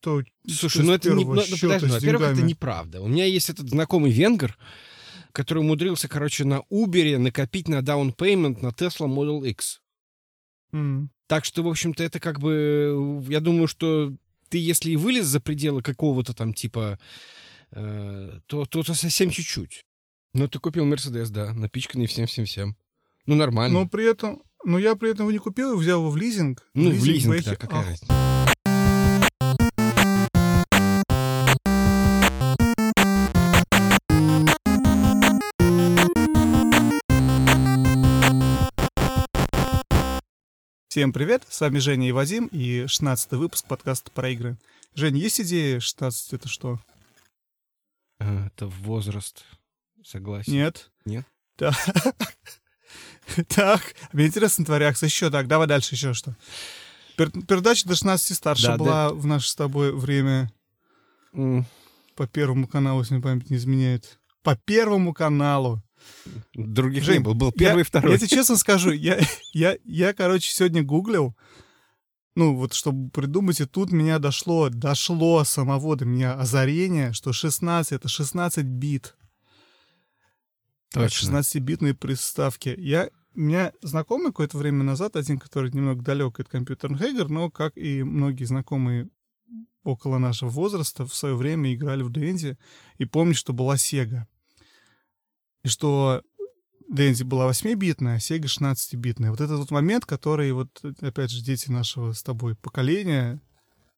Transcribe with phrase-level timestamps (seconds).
[0.00, 0.22] что...
[0.48, 1.24] Слушай, ну это не...
[1.24, 3.00] Ну, счета подожди, с во-первых, это неправда.
[3.00, 4.56] У меня есть этот знакомый венгер,
[5.32, 9.80] который умудрился, короче, на Uber накопить на down payment на Tesla Model X.
[10.72, 11.10] М.
[11.26, 13.22] Так что, в общем-то, это как бы...
[13.28, 14.12] Я думаю, что
[14.48, 16.98] ты, если и вылез за пределы какого-то там типа,
[17.70, 19.84] э, то, то, то совсем чуть-чуть.
[20.34, 22.76] Но ты купил Мерседес, да, напичканный всем-всем-всем.
[23.26, 23.80] Ну, нормально.
[23.80, 24.42] Но при этом...
[24.64, 26.68] Но я при этом его не купил, взял его в лизинг.
[26.74, 28.29] ну, в лизинг, Бэхи- да, какая разница.
[40.90, 44.58] Всем привет, с вами Женя и Вадим, и 16 выпуск подкаста про игры.
[44.96, 46.80] Жень, есть идея 16 это что?
[48.18, 49.44] А, Это возраст.
[50.04, 50.52] Согласен.
[50.52, 50.90] Нет?
[51.04, 51.24] Нет?
[51.54, 51.76] Так.
[53.46, 55.06] Так, мне интересно реакция.
[55.06, 56.34] Еще так, давай дальше еще что.
[57.16, 60.50] Пер- Передача до 16 и старше Да, была в наше с тобой время
[61.30, 64.18] по первому каналу, если мне память не изменяет.
[64.42, 65.80] По первому каналу.
[66.54, 67.34] Других Жень, не было.
[67.34, 68.12] Был первый я, и второй.
[68.12, 69.20] Я тебе честно скажу, я,
[69.52, 71.36] я, я, короче, сегодня гуглил,
[72.36, 77.92] ну, вот, чтобы придумать, и тут меня дошло, дошло самого до меня озарение, что 16—
[77.92, 79.16] это 16 бит.
[80.92, 81.38] Точно.
[81.38, 82.74] 16-битные приставки.
[82.76, 87.50] Я, у меня знакомый какое-то время назад, один, который немного далек от компьютерных игр, но,
[87.50, 89.08] как и многие знакомые
[89.84, 92.58] около нашего возраста, в свое время играли в Дэнди,
[92.98, 94.24] и помню, что была Sega.
[95.62, 96.22] И что
[96.88, 99.30] Дэнди была 8-битная, а Sega 16-битная.
[99.30, 103.40] Вот этот вот момент, который, вот, опять же, дети нашего с тобой поколения,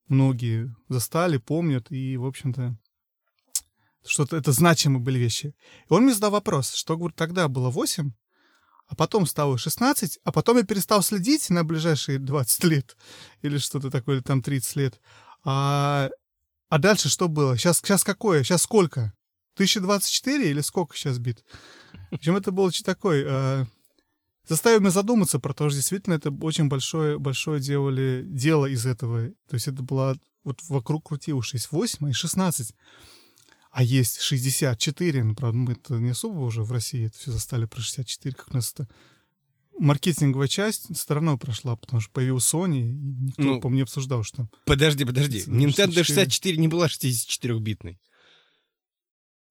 [0.09, 2.77] многие застали, помнят, и, в общем-то,
[4.05, 5.55] что-то это значимые были вещи.
[5.89, 8.13] И он мне задал вопрос, что, говорит, тогда было 8,
[8.89, 12.97] а потом стало 16, а потом я перестал следить на ближайшие 20 лет
[13.43, 15.01] или что-то такое, или там 30 лет.
[15.45, 16.11] А,
[16.69, 17.57] а дальше что было?
[17.57, 18.43] Сейчас, сейчас какое?
[18.43, 19.15] Сейчас сколько?
[19.55, 21.45] 1024 или сколько сейчас бит?
[22.11, 23.25] В общем, это было что такое?
[23.29, 23.67] а,
[24.47, 29.29] заставил меня задуматься про то, что действительно это очень большое, большое делали дело из этого.
[29.49, 32.75] То есть это было вот вокруг крутилось 8 и 16.
[33.71, 37.65] А есть 64, ну, правда, мы это не особо уже в России это все застали
[37.65, 38.87] про 64, как у нас это
[39.79, 44.51] маркетинговая часть стороной прошла, потому что появился Sony, и никто, Ну, по-моему, не обсуждал, что...
[44.67, 45.41] Подожди, подожди.
[45.41, 45.65] 64.
[45.65, 47.99] Nintendo 64 не была 64-битной.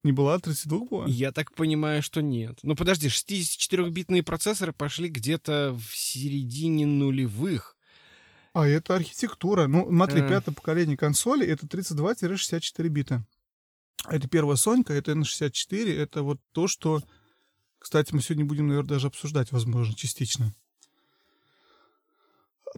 [0.04, 1.06] Не была 32 была?
[1.06, 2.58] Я так понимаю, что нет.
[2.62, 7.76] Ну подожди, 64-битные процессоры пошли где-то в середине нулевых.
[8.52, 9.66] А, это архитектура.
[9.66, 10.28] Ну, смотри, Э.
[10.28, 13.24] пятое поколение консоли— это 32-64 бита.
[14.08, 17.02] Это первая Сонька, это N64, это вот то, что...
[17.78, 20.52] Кстати, мы сегодня будем, наверное, даже обсуждать, возможно, частично.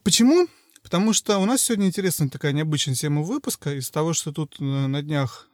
[0.02, 0.46] Почему?
[0.82, 3.74] Потому что у нас сегодня интересная такая необычная тема выпуска.
[3.74, 5.48] Из того, что тут э, на днях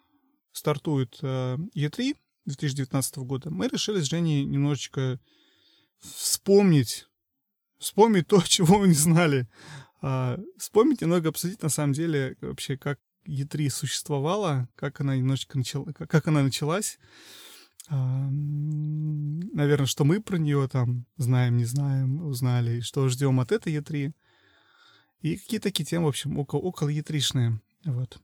[0.52, 2.16] стартует э, E3
[2.46, 5.20] 2019 года, мы решили с Женей немножечко
[6.00, 7.06] вспомнить,
[7.78, 9.48] вспомнить то, чего мы не знали.
[10.02, 15.92] А, вспомнить, немного обсудить, на самом деле, вообще, как E3 существовала, как она немножечко начала,
[15.92, 16.98] как, она началась.
[17.88, 23.74] А, наверное, что мы про нее там знаем, не знаем, узнали, что ждем от этой
[23.76, 24.12] E3.
[25.20, 27.58] И какие такие темы, в общем, около, около E3-шные.
[27.84, 28.18] Вот.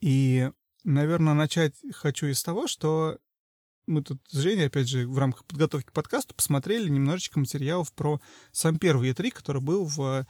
[0.00, 0.50] И,
[0.84, 3.18] наверное, начать хочу из того, что
[3.86, 8.20] мы тут с Женей, опять же, в рамках подготовки к подкасту посмотрели немножечко материалов про
[8.52, 10.26] сам первый E3, который был в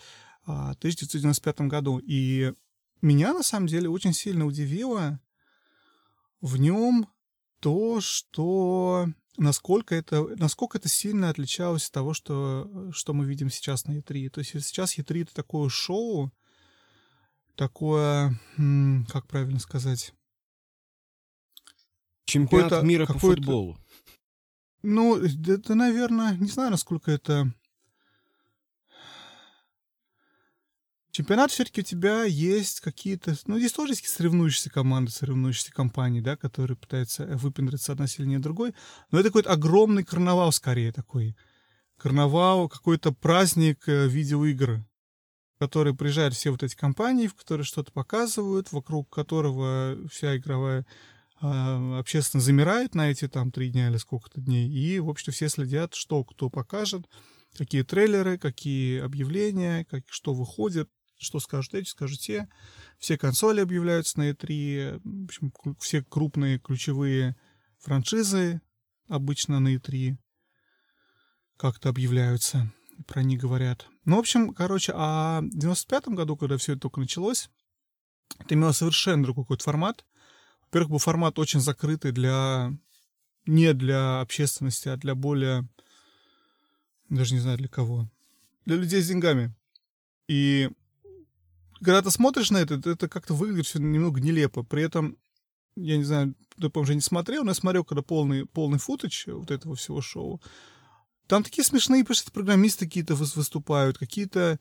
[0.46, 1.98] а, 1995 году.
[1.98, 2.52] И
[3.02, 5.20] меня, на самом деле, очень сильно удивило
[6.40, 7.08] в нем
[7.60, 13.86] то, что насколько это, насколько это сильно отличалось от того, что, что мы видим сейчас
[13.86, 14.30] на E3.
[14.30, 16.32] То есть сейчас E3— это такое шоу,
[17.56, 18.40] такое,
[19.08, 20.14] как правильно сказать,
[22.30, 23.78] Чемпионат мира по футболу.
[24.82, 27.52] Ну, это, наверное, не знаю, насколько это...
[31.10, 33.34] Чемпионат все-таки у тебя есть какие-то...
[33.46, 38.74] Ну, здесь тоже есть соревнующиеся команды, соревнующиеся компании, да, которые пытаются выпендриться одна сильнее другой.
[39.10, 41.36] Но это какой-то огромный карнавал скорее такой.
[41.96, 44.84] Карнавал, какой-то праздник э, видеоигр,
[45.56, 50.86] в который приезжают все вот эти компании, в которые что-то показывают, вокруг которого вся игровая
[51.40, 55.94] общественно замирает на эти там три дня или сколько-то дней, и, в общем, все следят,
[55.94, 57.06] что кто покажет,
[57.56, 60.88] какие трейлеры, какие объявления, как, что выходит,
[61.18, 62.48] что скажут эти, скажут те.
[62.98, 67.36] Все консоли объявляются на E3, в общем, все крупные ключевые
[67.78, 68.60] франшизы
[69.08, 70.16] обычно на E3
[71.56, 72.72] как-то объявляются,
[73.06, 73.86] про них говорят.
[74.06, 77.50] Ну, в общем, короче, а в 95 году, когда все это только началось,
[78.38, 80.04] это имело совершенно другой какой-то формат.
[80.70, 82.72] Во-первых, был формат очень закрытый для...
[83.46, 85.68] Не для общественности, а для более...
[87.08, 88.08] Даже не знаю для кого.
[88.66, 89.52] Для людей с деньгами.
[90.28, 90.70] И
[91.80, 94.62] когда ты смотришь на это, это как-то выглядит все немного нелепо.
[94.62, 95.16] При этом,
[95.74, 99.26] я не знаю, ты, по уже не смотрел, но я смотрел, когда полный, полный футаж
[99.26, 100.40] вот этого всего шоу.
[101.26, 104.60] Там такие смешные, пишут, программисты какие-то выступают, какие-то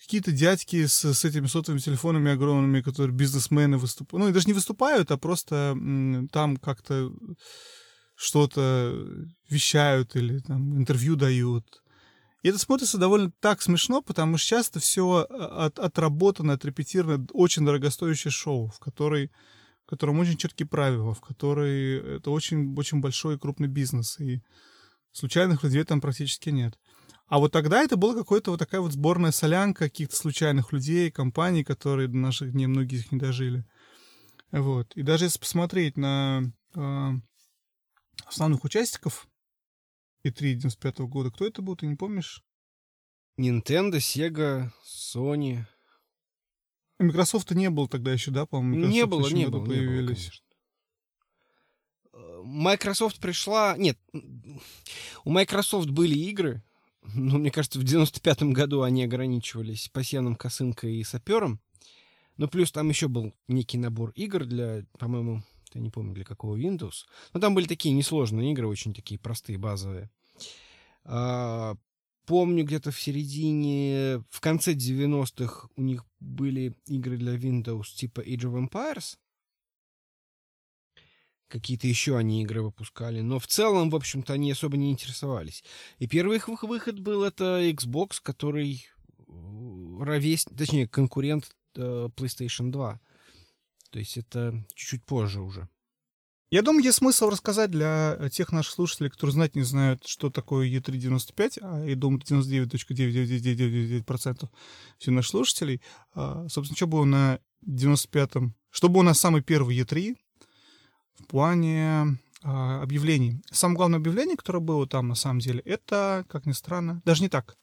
[0.00, 4.24] какие-то дядьки с, с этими сотовыми телефонами огромными, которые бизнесмены выступают.
[4.24, 5.76] Ну, и даже не выступают, а просто
[6.32, 7.12] там как-то
[8.14, 9.06] что-то
[9.48, 11.82] вещают или там интервью дают.
[12.42, 17.64] И это смотрится довольно так смешно, потому что часто все а, от, отработано, отрепетировано, очень
[17.64, 19.30] дорогостоящее шоу, в, которой,
[19.84, 24.40] в котором очень четкие правила, в которой это очень, очень большой и крупный бизнес, и
[25.12, 26.78] случайных людей там практически нет.
[27.28, 31.62] А вот тогда это была какая-то вот такая вот сборная солянка каких-то случайных людей, компаний,
[31.62, 33.66] которые до наших дней многие их не дожили.
[34.50, 34.96] Вот.
[34.96, 37.10] И даже если посмотреть на э,
[38.24, 39.28] основных участников
[40.24, 42.42] E3 95 года, кто это был, ты не помнишь?
[43.38, 45.64] Nintendo, Sega, Sony.
[46.98, 48.86] Microsoft не было тогда еще, да, по-моему?
[48.86, 50.24] Не было, не было, появились.
[50.24, 50.38] Не было,
[52.42, 53.76] Microsoft пришла...
[53.76, 53.98] Нет,
[55.24, 56.62] у Microsoft были игры,
[57.14, 61.60] ну, мне кажется, в 95-м году они ограничивались пассивным косынкой и сапером.
[62.36, 65.42] Ну, плюс там еще был некий набор игр для, по-моему,
[65.74, 67.04] я не помню, для какого Windows.
[67.34, 70.10] Но там были такие несложные игры, очень такие простые, базовые.
[71.04, 71.76] А,
[72.26, 78.42] помню, где-то в середине, в конце 90-х у них были игры для Windows типа Age
[78.42, 79.16] of Empires
[81.48, 85.64] какие-то еще они игры выпускали, но в целом, в общем-то, они особо не интересовались.
[85.98, 88.86] И первый их выход был это Xbox, который
[89.26, 89.32] э,
[90.00, 93.00] ровесник, точнее, конкурент э, PlayStation 2.
[93.90, 95.68] То есть это чуть-чуть позже уже.
[96.50, 100.66] Я думаю, есть смысл рассказать для тех наших слушателей, которые знать не знают, что такое
[100.66, 104.48] E395, а я думаю, 99.99999%
[104.98, 105.82] всех наших слушателей.
[106.14, 108.54] А, собственно, что было на 95-м?
[108.70, 110.16] Что было на самый первый E3?
[111.28, 113.40] Плане э, объявлений.
[113.50, 117.28] Самое главное объявление, которое было там на самом деле, это, как ни странно, даже не
[117.28, 117.56] так.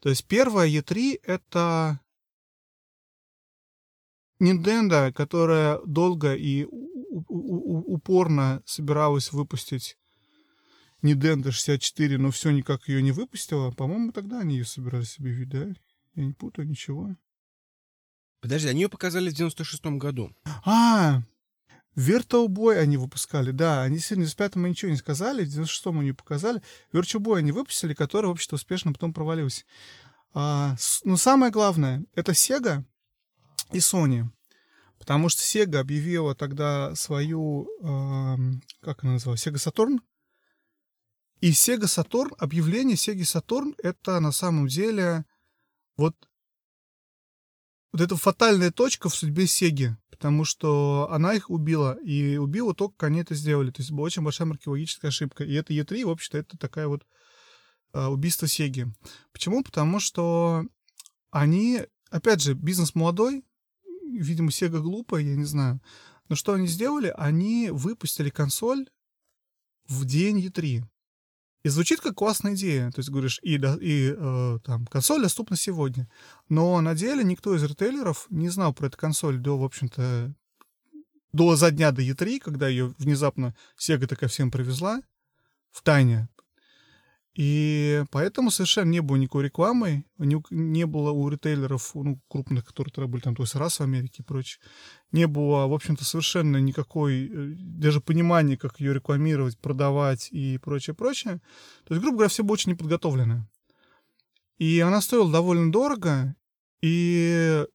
[0.00, 2.00] То есть первое E3 это
[4.40, 6.66] Nintendo, которая долго и
[7.28, 9.96] упорно собиралась выпустить
[11.02, 13.70] Nintendo 64, но все никак ее не выпустила.
[13.70, 15.68] По-моему, тогда они ее собирались объявить, да?
[16.14, 17.16] Я не путаю ничего.
[18.40, 20.34] Подожди, они ее показали в 96-м году.
[20.64, 21.22] А,
[21.96, 26.12] Virtual Boy они выпускали, да, они в 95-м мы ничего не сказали, в 96-м они
[26.12, 26.62] показали.
[26.92, 29.64] Virtual Boy они выпустили, который, в общем-то, успешно потом провалился.
[30.32, 32.84] А, но самое главное, это Sega
[33.72, 34.24] и Sony.
[34.98, 38.36] Потому что Sega объявила тогда свою, э,
[38.80, 39.98] как она называлась, Sega Saturn.
[41.40, 45.24] И Sega Saturn, объявление Sega Saturn, это на самом деле
[45.96, 46.16] вот
[47.94, 52.96] вот эта фатальная точка в судьбе Сеги, потому что она их убила, и убила только,
[52.96, 53.70] как они это сделали.
[53.70, 55.44] То есть была очень большая маркетологическая ошибка.
[55.44, 57.06] И это Е3, в общем-то, это такая вот
[57.92, 58.88] а, убийство Сеги.
[59.32, 59.62] Почему?
[59.62, 60.64] Потому что
[61.30, 63.44] они, опять же, бизнес молодой,
[64.18, 65.80] видимо, Сега глупая, я не знаю.
[66.28, 67.14] Но что они сделали?
[67.16, 68.88] Они выпустили консоль
[69.86, 70.82] в день E3.
[71.64, 72.90] И звучит как классная идея.
[72.90, 76.08] То есть говоришь, и, и э, там, консоль доступна сегодня.
[76.50, 80.34] Но на деле никто из ритейлеров не знал про эту консоль до, в общем-то,
[81.32, 85.00] до за дня до E3, когда ее внезапно Sega такая всем привезла
[85.70, 86.28] в тайне.
[87.34, 93.08] И поэтому совершенно не было никакой рекламы, не, было у ритейлеров, ну, крупных, которые тогда
[93.08, 94.60] были там, то есть раз в Америке и прочее,
[95.10, 100.94] не было, в общем-то, совершенно никакой, э, даже понимания, как ее рекламировать, продавать и прочее,
[100.94, 101.40] прочее.
[101.84, 103.48] То есть, грубо говоря, все было очень неподготовлено.
[104.58, 106.36] И она стоила довольно дорого,
[106.82, 107.66] и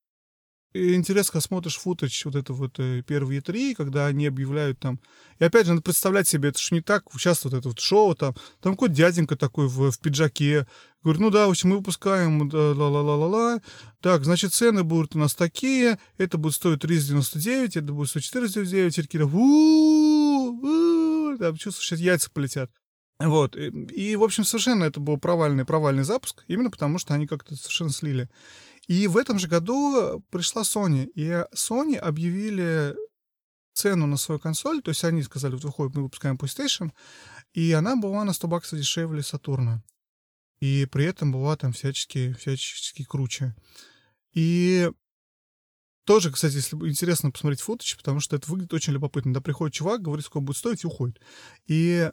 [0.74, 5.00] интересно, когда смотришь футаж вот это вот э, первые три, когда они объявляют там...
[5.40, 8.14] И опять же, надо представлять себе, это же не так, сейчас вот это вот шоу
[8.14, 10.68] там, там какой-то дяденька такой в, в пиджаке,
[11.04, 13.62] говорит, ну да, в общем, мы выпускаем ла-ла-ла-ла-ла,
[14.02, 18.96] так, значит, цены будут у нас такие, это будет стоить 399, это будет стоить 499,
[18.96, 19.26] Серкира,
[21.38, 22.70] там, чувствуешь, сейчас яйца полетят.
[23.20, 27.28] Вот, и, и, в общем, совершенно это был провальный, провальный запуск, именно потому что они
[27.28, 28.30] как-то совершенно слили.
[28.90, 32.96] И в этом же году пришла Sony, и Sony объявили
[33.72, 36.92] цену на свою консоль, то есть они сказали, вот выходит, мы выпускаем PlayStation,
[37.54, 39.84] и она была на 100 баксов дешевле Сатурна.
[40.60, 43.56] И при этом была там всячески, всячески круче.
[44.34, 44.90] И
[46.04, 49.36] тоже, кстати, если интересно посмотреть футаж, потому что это выглядит очень любопытно.
[49.36, 51.22] Да, приходит чувак, говорит, сколько будет стоить, и уходит.
[51.68, 52.12] И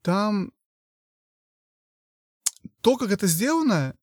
[0.00, 0.50] там
[2.80, 3.94] то, как это сделано,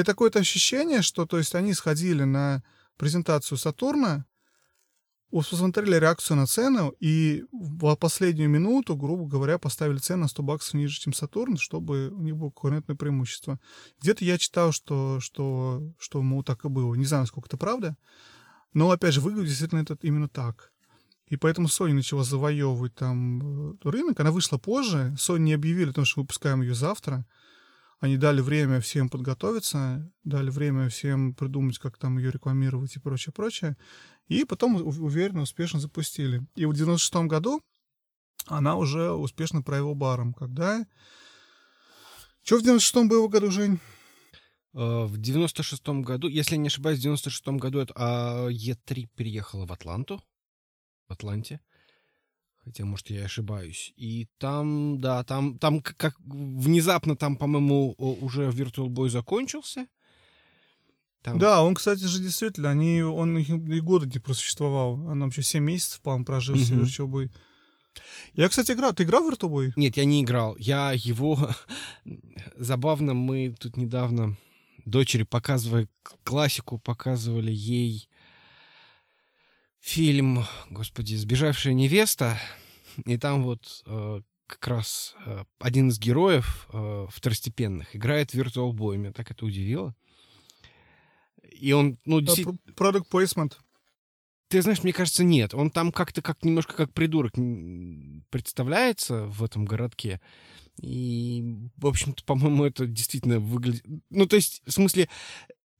[0.00, 2.62] это какое-то ощущение, что, то есть, они сходили на
[2.96, 4.26] презентацию Сатурна,
[5.30, 10.74] посмотрели реакцию на цену, и в последнюю минуту, грубо говоря, поставили цену на 100 баксов
[10.74, 13.60] ниже, чем Сатурн, чтобы у них было конкурентное преимущество.
[14.00, 16.94] Где-то я читал, что, что, что мол, так и было.
[16.94, 17.96] Не знаю, насколько это правда,
[18.72, 20.72] но, опять же, выглядит действительно это именно так.
[21.26, 24.18] И поэтому Sony начала завоевывать там э, рынок.
[24.18, 25.14] Она вышла позже.
[25.18, 27.26] Sony не объявили о том, что выпускаем ее завтра.
[28.00, 33.32] Они дали время всем подготовиться, дали время всем придумать, как там ее рекламировать и прочее,
[33.32, 33.76] прочее.
[34.28, 36.46] И потом уверенно, успешно запустили.
[36.54, 37.60] И в 96 году
[38.46, 40.32] она уже успешно провела баром.
[40.32, 40.86] Когда...
[42.42, 43.80] Что в 96-м было году, Жень?
[44.74, 49.72] Э, в 96-м году, если не ошибаюсь, в 96-м году это, а, Е3 переехала в
[49.72, 50.22] Атланту,
[51.08, 51.60] в Атланте.
[52.68, 53.94] Хотя, может, я ошибаюсь.
[53.96, 59.86] И там, да, там, там как внезапно там, по-моему, уже Virtual Boy закончился.
[61.22, 61.38] Там...
[61.38, 65.00] Да, он, кстати же, действительно, они, он и года не просуществовал.
[65.06, 66.74] Он вообще 7 месяцев, по-моему, прожил mm-hmm.
[66.74, 67.30] в Virtual Boy.
[68.34, 68.92] Я, кстати, играл.
[68.92, 69.72] Ты играл в Virtual Boy?
[69.76, 70.54] Нет, я не играл.
[70.58, 71.38] Я его...
[72.54, 74.36] Забавно, мы тут недавно
[74.84, 75.88] дочери показывая
[76.22, 78.10] классику, показывали ей
[79.80, 82.38] фильм, господи, «Сбежавшая невеста»,
[83.04, 88.96] и там вот э, как раз э, один из героев э, второстепенных играет Virtual Boy.
[88.96, 89.94] Меня так это удивило.
[91.42, 92.58] И он, ну, действительно...
[92.76, 93.54] Product placement.
[94.48, 95.54] Ты знаешь, мне кажется, нет.
[95.54, 97.34] Он там как-то как немножко как придурок
[98.30, 100.20] представляется в этом городке.
[100.80, 103.84] И, в общем-то, по-моему, это действительно выглядит...
[104.10, 105.08] Ну, то есть, в смысле,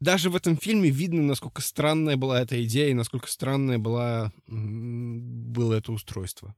[0.01, 5.75] даже в этом фильме видно, насколько странная была эта идея и насколько странное была, было
[5.75, 6.55] это устройство.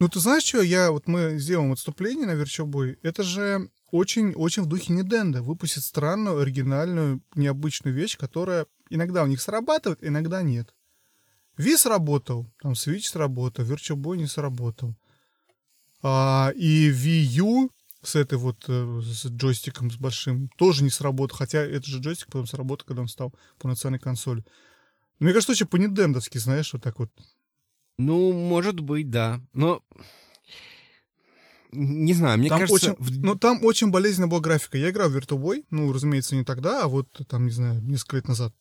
[0.00, 0.90] Ну, ты знаешь, что я...
[0.90, 2.98] Вот мы сделаем отступление на Верчобой.
[3.02, 5.42] Это же очень-очень в духе Ниденда.
[5.42, 10.74] Выпустит странную, оригинальную, необычную вещь, которая иногда у них срабатывает, иногда нет.
[11.56, 14.96] Ви сработал, там Switch сработал, Virtual Boy не сработал.
[16.02, 17.70] А, и Wii U
[18.04, 22.26] с этой вот э, с джойстиком с большим тоже не сработал, хотя это же джойстик
[22.26, 24.44] потом сработал, когда он стал полноценной консолью.
[25.18, 27.10] Мне кажется, очень по-нидендовски, знаешь, вот так вот.
[27.98, 29.40] Ну, может быть, да.
[29.52, 29.82] Но
[31.72, 32.92] не знаю, мне там кажется...
[32.92, 34.78] Очень, ну, там очень болезненная была графика.
[34.78, 38.28] Я играл в Virtua ну, разумеется, не тогда, а вот там, не знаю, несколько лет
[38.28, 38.54] назад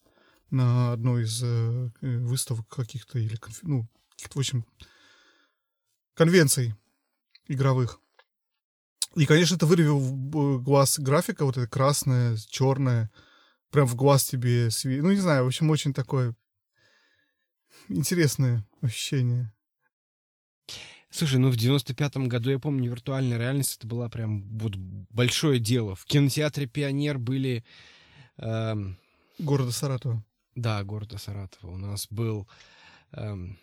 [0.49, 4.65] на одной из э, э выставок каких-то или, ну, каких-то, в общем,
[6.15, 6.75] конвенций
[7.47, 7.99] игровых.
[9.15, 13.11] И, конечно, это вырвел в глаз графика, вот эта красная, черная,
[13.69, 15.01] прям в глаз тебе сви...
[15.01, 16.35] Ну, не знаю, в общем, очень такое
[17.89, 19.53] интересное ощущение.
[21.09, 25.95] Слушай, ну в 95-м году, я помню, виртуальная реальность это была прям вот большое дело.
[25.95, 27.63] В кинотеатре «Пионер» были...
[28.37, 28.97] Эм...
[29.37, 30.23] Города Саратова.
[30.55, 31.71] Да, города Саратова.
[31.71, 32.47] У нас был
[33.11, 33.59] эм,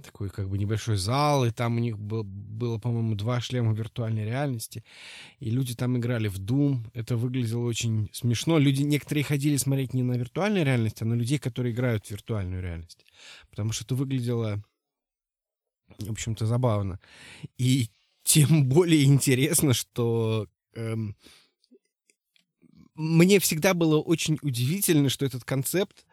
[0.00, 4.24] такой как бы небольшой зал, и там у них был, было, по-моему, два шлема виртуальной
[4.24, 4.84] реальности,
[5.38, 8.58] и люди там играли в Doom, это выглядело очень смешно.
[8.58, 12.62] Люди, некоторые ходили смотреть не на виртуальную реальность, а на людей, которые играют в виртуальную
[12.62, 13.04] реальность,
[13.50, 14.62] потому что это выглядело,
[15.98, 16.98] в общем-то, забавно.
[17.58, 17.90] И
[18.22, 21.16] тем более интересно, что эм,
[22.94, 26.04] мне всегда было очень удивительно, что этот концепт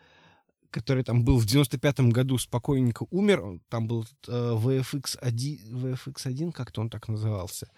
[0.72, 3.60] который там был в 95-м году, спокойненько умер.
[3.70, 7.70] Там был э, VFX-1, VFX-1, как-то он так назывался.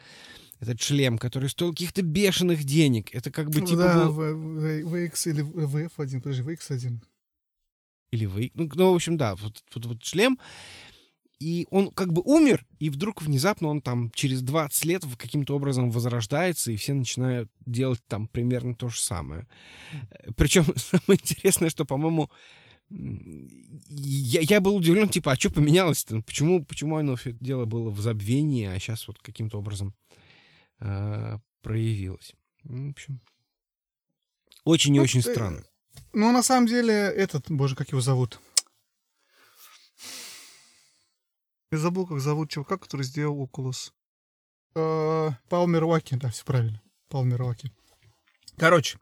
[0.60, 3.14] Этот шлем, который стоил каких-то бешеных денег.
[3.14, 3.78] Это как бы типа...
[3.78, 4.36] Да, был...
[4.60, 7.00] VX или VF1, подожди, VX1.
[8.12, 8.52] Или VX...
[8.56, 10.38] Ну, ну, в общем, да, вот, вот, вот шлем.
[11.40, 15.90] И он как бы умер, и вдруг внезапно он там через 20 лет каким-то образом
[15.90, 19.48] возрождается, и все начинают делать там примерно то же самое.
[20.36, 22.30] Причем самое интересное, что, по-моему,
[22.90, 26.22] я, я был удивлен, типа, а что поменялось-то?
[26.22, 29.94] Почему, почему оно все это дело было в забвении, а сейчас вот каким-то образом
[30.80, 32.34] э, проявилось?
[32.64, 33.22] В общем,
[34.64, 35.64] очень и ну, очень ты, странно.
[36.14, 38.40] Ну, на самом деле, этот, боже, как его зовут?
[41.72, 43.92] Я забыл, как зовут чувака, который сделал Oculus.
[44.76, 46.82] Э, Палмер Ваки, да, все правильно.
[47.10, 47.72] Палмер Ваки.
[48.58, 49.00] Короче,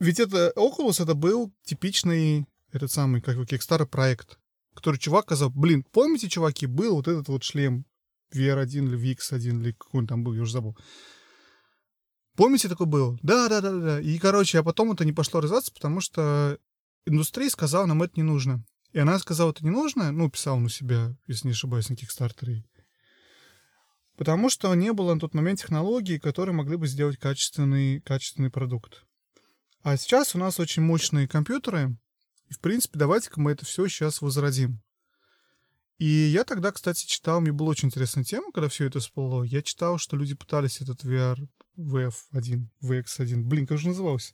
[0.00, 4.38] ведь это Oculus это был типичный этот самый, как бы, Kickstarter проект,
[4.74, 7.86] который чувак сказал, блин, помните, чуваки, был вот этот вот шлем
[8.34, 10.76] VR1 или VX1, или какой он там был, я уже забыл.
[12.36, 13.18] Помните, такой был?
[13.22, 14.00] Да, да, да, да.
[14.00, 16.58] И, короче, а потом это не пошло развиваться, потому что
[17.06, 18.64] индустрия сказала, нам это не нужно.
[18.92, 22.64] И она сказала, это не нужно, ну, писала на себя, если не ошибаюсь, на Кикстартере.
[24.16, 29.04] Потому что не было на тот момент технологий, которые могли бы сделать качественный, качественный продукт.
[29.84, 31.94] А сейчас у нас очень мощные компьютеры,
[32.48, 34.82] и, в принципе, давайте-ка мы это все сейчас возродим.
[35.98, 39.42] И я тогда, кстати, читал, мне была очень интересная тема, когда все это всплыло.
[39.42, 41.36] Я читал, что люди пытались этот VR
[41.76, 44.32] VF1, VX1, блин, как же назывался?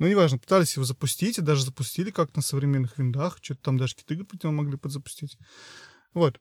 [0.00, 3.78] Но ну, неважно, пытались его запустить, и даже запустили как на современных виндах, что-то там
[3.78, 5.38] даже какие-то игры могли подзапустить.
[6.12, 6.40] Вот.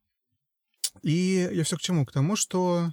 [1.03, 2.07] И я все к чему?
[2.07, 2.91] К тому, что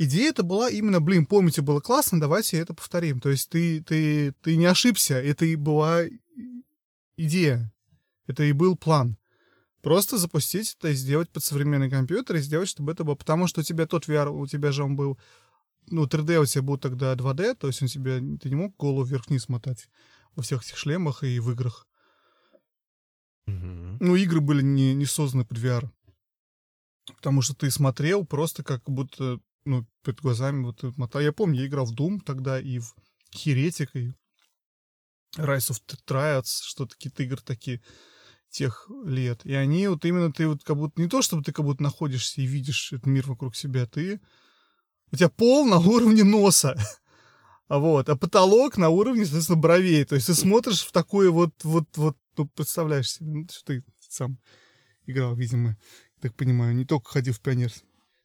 [0.00, 3.20] идея это была именно, блин, помните, было классно, давайте это повторим.
[3.20, 6.04] То есть ты, ты, ты не ошибся, это и была
[7.16, 7.72] идея,
[8.26, 9.16] это и был план.
[9.82, 13.14] Просто запустить это и сделать под современный компьютер, и сделать, чтобы это было.
[13.14, 15.18] Потому что у тебя тот VR, у тебя же он был...
[15.86, 18.18] Ну, 3D у тебя был тогда 2D, то есть он тебя...
[18.38, 19.88] Ты не мог голову вверх-вниз мотать
[20.34, 21.86] во всех этих шлемах и в играх.
[23.48, 23.96] Mm-hmm.
[24.00, 25.90] Ну, игры были не, не созданы под VR.
[27.16, 31.22] Потому что ты смотрел просто как будто, ну, перед глазами вот мотал.
[31.22, 32.94] Я помню, я играл в Doom тогда и в
[33.34, 34.12] Heretic, и
[35.36, 37.80] Rise of Triads, что-то какие-то игры такие
[38.50, 39.46] тех лет.
[39.46, 42.40] И они вот именно ты вот как будто не то, чтобы ты как будто находишься
[42.40, 44.20] и видишь этот мир вокруг себя, ты
[45.12, 46.76] у тебя пол на уровне носа.
[47.68, 50.04] А вот, а потолок на уровне, соответственно, бровей.
[50.04, 53.84] То есть ты смотришь в такое вот, вот, вот, ну, представляешь себе, ну, что ты
[54.08, 54.40] сам
[55.06, 55.76] играл, видимо,
[56.20, 57.70] так понимаю, не только ходил в пионер.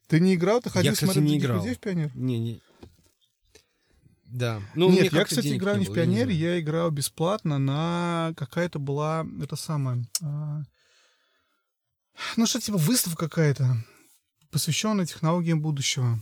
[0.07, 1.57] Ты не играл, ты ходил я, кстати, смотреть не играл.
[1.57, 2.11] людей в пионер?
[2.15, 2.61] Не, не.
[4.25, 4.61] Да.
[4.75, 9.55] Ну, Нет, я, кстати, играл не в Пионере, я играл бесплатно на какая-то была, это
[9.55, 10.63] самое, а...
[12.35, 13.77] ну что, типа выставка какая-то,
[14.51, 16.21] посвященная технологиям будущего.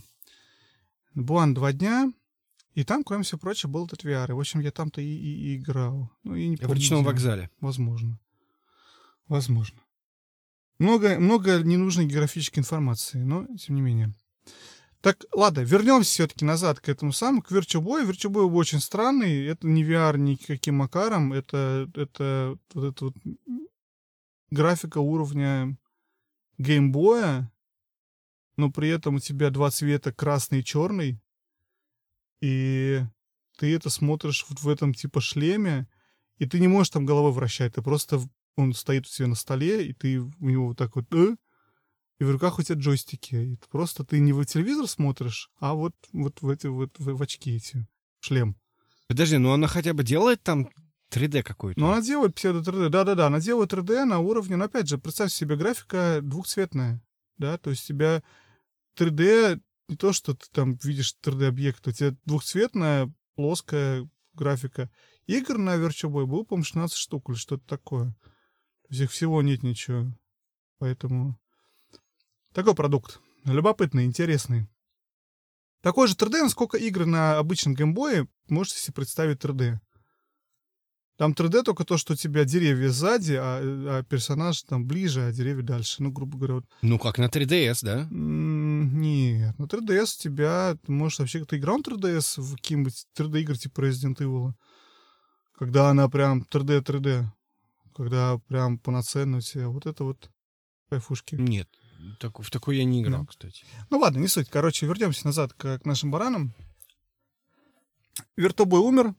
[1.14, 2.12] Была на два дня,
[2.74, 4.28] и там, кроме всего прочего, был этот VR.
[4.30, 6.10] И, в общем, я там-то и, и, и играл.
[6.24, 7.50] Ну, и не помню, в речном вокзале.
[7.60, 8.18] Возможно.
[9.28, 9.80] Возможно.
[10.78, 14.12] Много, много ненужной географической информации, но тем не менее.
[15.00, 17.52] Так, ладно, вернемся все-таки назад к этому самому, к.
[17.52, 19.44] Virtua Boy очень странный.
[19.46, 21.32] Это не VR никаким макаром.
[21.32, 23.14] Это, это вот эта вот
[24.50, 25.76] графика уровня
[26.56, 27.52] геймбоя,
[28.56, 31.20] но при этом у тебя два цвета, красный и черный.
[32.40, 33.02] И
[33.58, 35.86] ты это смотришь вот в этом типа шлеме,
[36.38, 37.74] и ты не можешь там головой вращать.
[37.74, 38.20] Ты просто,
[38.56, 41.36] он стоит у тебя на столе, и ты у него вот так вот э,
[42.18, 43.54] и в руках у тебя джойстики.
[43.54, 47.22] Это просто ты не в телевизор смотришь, а вот, вот в эти вот в, в
[47.22, 47.86] очки эти,
[48.20, 48.56] шлем.
[49.08, 50.70] Подожди, ну она хотя бы делает там
[51.10, 51.78] 3D какой-то?
[51.78, 52.88] Ну, она делает псевдо 3D.
[52.88, 57.02] Да-да-да, она делает 3D на уровне, но опять же, представь себе, графика двухцветная,
[57.36, 58.22] да, то есть у тебя
[58.96, 64.90] 3D не то, что ты там видишь 3D-объект, у тебя двухцветная плоская графика.
[65.26, 68.14] Игр на Virtua Boy было, по-моему, 16 штук или что-то такое.
[69.00, 70.12] Их всего нет ничего.
[70.78, 71.38] Поэтому
[72.52, 73.20] такой продукт.
[73.44, 74.68] Любопытный, интересный.
[75.82, 79.78] Такой же 3D, насколько игры на обычном геймбое, можете себе представить 3D.
[81.16, 85.32] Там 3D только то, что у тебя деревья сзади, а, а персонаж там ближе, а
[85.32, 86.02] деревья дальше.
[86.02, 86.54] Ну, грубо говоря.
[86.54, 86.64] Вот.
[86.82, 88.08] Ну, как на 3DS, да?
[88.10, 89.58] нет.
[89.58, 90.76] На 3DS у тебя...
[90.84, 91.44] Ты можешь вообще...
[91.44, 94.54] Ты играл на 3DS в какие-нибудь 3D-игры типа Resident Evil?
[95.56, 97.26] Когда она прям 3D-3D.
[97.94, 99.68] Когда прям полноценно у тебя.
[99.68, 100.30] Вот это вот
[100.90, 101.36] кайфушки.
[101.36, 101.68] Нет.
[102.18, 103.26] Так, в такой я не играл, да.
[103.26, 103.64] кстати.
[103.90, 104.50] Ну ладно, не суть.
[104.50, 106.54] Короче, вернемся назад к, к нашим баранам.
[108.36, 109.14] Вертобой умер,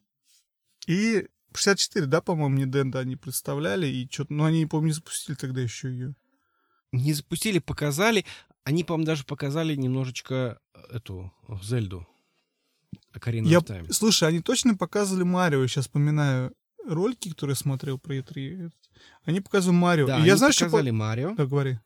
[0.88, 5.36] и 64, да, по-моему, не Денда они представляли, и что-то, ну, они, помню, не запустили
[5.36, 6.16] тогда еще ее.
[6.92, 8.26] Не запустили, показали.
[8.64, 10.60] Они, по-моему, даже показали немножечко
[10.90, 11.34] эту
[11.64, 12.08] Зельду.
[13.14, 13.62] Ocarina я.
[13.92, 16.54] Слушай, они точно показывали Марио, сейчас вспоминаю
[16.88, 18.72] ролики, которые я смотрел про E3.
[19.24, 20.08] Они показывали Марио.
[20.08, 20.94] Да, и они я знаю, показали что...
[20.94, 21.36] Марио.
[21.36, 21.80] Да, говори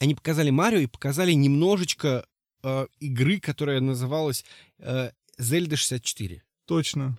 [0.00, 2.26] они показали Марио и показали немножечко
[2.62, 4.44] э, игры, которая называлась
[4.78, 6.42] э, Zelda 64.
[6.64, 7.18] Точно.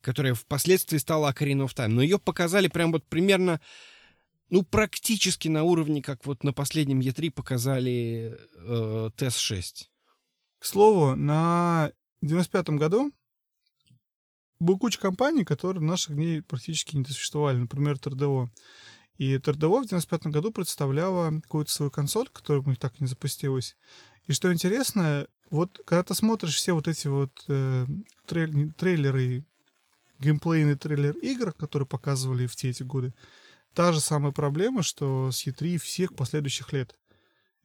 [0.00, 1.88] Которая впоследствии стала Ocarina of Time.
[1.88, 3.60] Но ее показали прям вот примерно,
[4.50, 9.84] ну, практически на уровне, как вот на последнем E3 показали э, TS6.
[10.58, 11.92] К слову, на
[12.24, 13.12] 95-м году
[14.58, 17.58] был куча компаний, которые наших дней практически не существовали.
[17.58, 18.50] Например, ТРДО.
[19.18, 23.06] И ТРДО в 95 году представляла какую-то свою консоль, которая у них так и не
[23.06, 23.76] запустилась.
[24.26, 27.86] И что интересно, вот когда ты смотришь все вот эти вот э,
[28.26, 29.44] трейлеры, трейлеры,
[30.18, 33.14] геймплейный трейлер игр, которые показывали в те эти годы,
[33.74, 36.94] та же самая проблема, что с E3 всех последующих лет.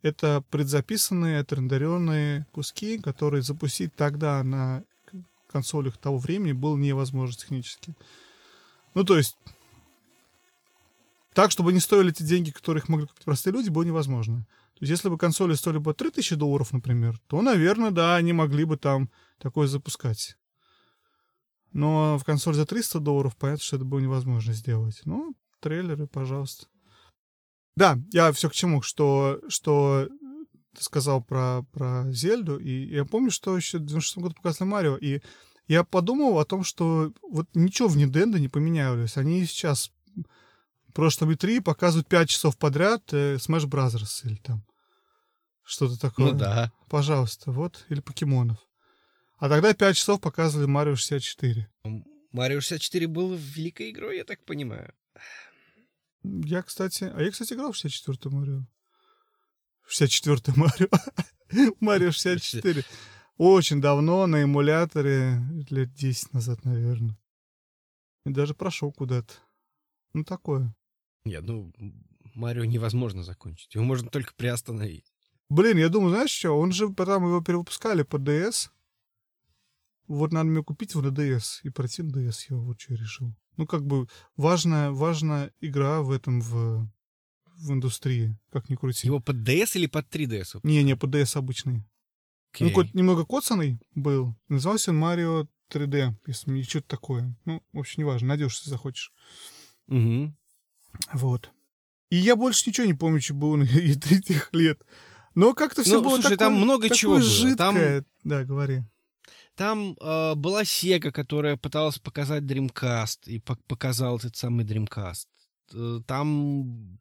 [0.01, 4.83] Это предзаписанные, отрендеренные куски, которые запустить тогда на
[5.51, 7.93] консолях того времени было невозможно технически.
[8.93, 9.37] Ну, то есть,
[11.33, 14.45] так, чтобы они стоили те деньги, которые их могли купить простые люди, было невозможно.
[14.73, 18.65] То есть, если бы консоли стоили бы 3000 долларов, например, то, наверное, да, они могли
[18.65, 20.37] бы там такое запускать.
[21.71, 25.01] Но в консоль за 300 долларов, понятно, что это было невозможно сделать.
[25.05, 26.67] Ну, трейлеры, пожалуйста.
[27.75, 30.09] Да, я все к чему, что, что
[30.75, 34.97] ты сказал про, про Зельду, и я помню, что еще в 96 году показали Марио,
[34.97, 35.21] и
[35.67, 39.17] я подумал о том, что вот ничего в Nintendo не поменялось.
[39.17, 39.91] Они сейчас
[40.87, 44.65] в прошлом E3 показывают 5 часов подряд э, Smash Brothers или там
[45.63, 46.33] что-то такое.
[46.33, 46.71] Ну да.
[46.89, 48.57] Пожалуйста, вот, или покемонов.
[49.37, 51.69] А тогда 5 часов показывали Марио 64.
[52.31, 54.93] Марио 64 был великой игрой, я так понимаю.
[56.23, 57.05] Я, кстати...
[57.05, 58.65] А я, кстати, играл в 64 Марио.
[59.91, 60.87] 64 Марио.
[61.79, 62.83] Марио 64.
[63.37, 67.17] Очень давно на эмуляторе, лет 10 назад, наверное.
[68.25, 69.33] И даже прошел куда-то.
[70.13, 70.73] Ну, такое.
[71.25, 71.73] Нет, ну,
[72.35, 73.75] Марио невозможно закончить.
[73.75, 75.11] Его можно только приостановить.
[75.49, 76.57] Блин, я думаю, знаешь что?
[76.57, 78.69] Он же потом его перевыпускали по DS.
[80.07, 82.45] Вот надо мне купить его на DS и пройти на DS.
[82.49, 83.35] Я вот что решил.
[83.57, 86.87] Ну, как бы важная, важная игра в этом, в,
[87.61, 89.07] в индустрии, как ни крути.
[89.07, 90.59] Его под DS или под 3DS?
[90.63, 91.83] Не, не, под DS обычный.
[92.53, 92.65] Okay.
[92.65, 94.35] Ну, хоть немного коцанный был.
[94.49, 97.35] Назывался он Марио 3D, если мне что-то такое.
[97.45, 99.13] Ну, в общем, неважно, найдешь, если захочешь.
[99.87, 100.33] Угу.
[101.13, 101.51] Вот.
[102.09, 104.81] И я больше ничего не помню, что было и третьих лет.
[105.33, 107.21] Но как-то все ну, было слушай, такое, там много такое чего было.
[107.21, 107.55] жидкое.
[108.01, 108.05] Там...
[108.23, 108.83] Да, говори.
[109.55, 115.27] Там э, была Sega, которая пыталась показать Dreamcast и по показал этот самый Dreamcast.
[115.73, 116.99] Э, там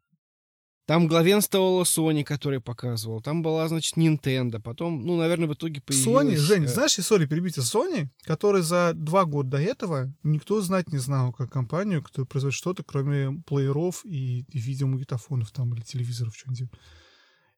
[0.90, 3.22] там главенствовала Sony, которая показывала.
[3.22, 4.60] Там была, значит, Nintendo.
[4.60, 6.26] Потом, ну, наверное, в итоге появилась...
[6.26, 6.66] Sony, Жень, э...
[6.66, 11.52] знаешь историю перебития Sony, который за два года до этого никто знать не знал, как
[11.52, 16.72] компанию, которая производит что-то, кроме плееров и, и видеомагнитофонов там или телевизоров, что-нибудь.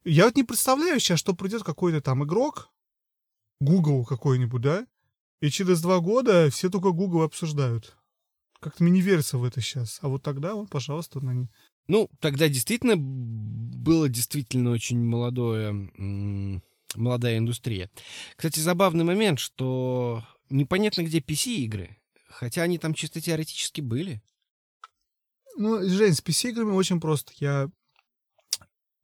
[0.05, 2.68] Я вот не представляю сейчас, что придет какой-то там игрок,
[3.61, 4.87] Google какой-нибудь, да,
[5.40, 7.97] и через два года все только Google обсуждают.
[8.61, 10.01] Как-то мне не верится в это сейчас.
[10.03, 11.49] А вот тогда, вот, пожалуйста, на.
[11.88, 15.90] Ну, тогда действительно было действительно очень молодое,
[16.95, 17.90] молодая индустрия.
[18.37, 21.97] Кстати, забавный момент, что непонятно, где PC-игры,
[22.29, 24.23] хотя они там чисто теоретически были.
[25.57, 27.33] Ну, Жень, с PC-играми очень просто.
[27.37, 27.68] Я...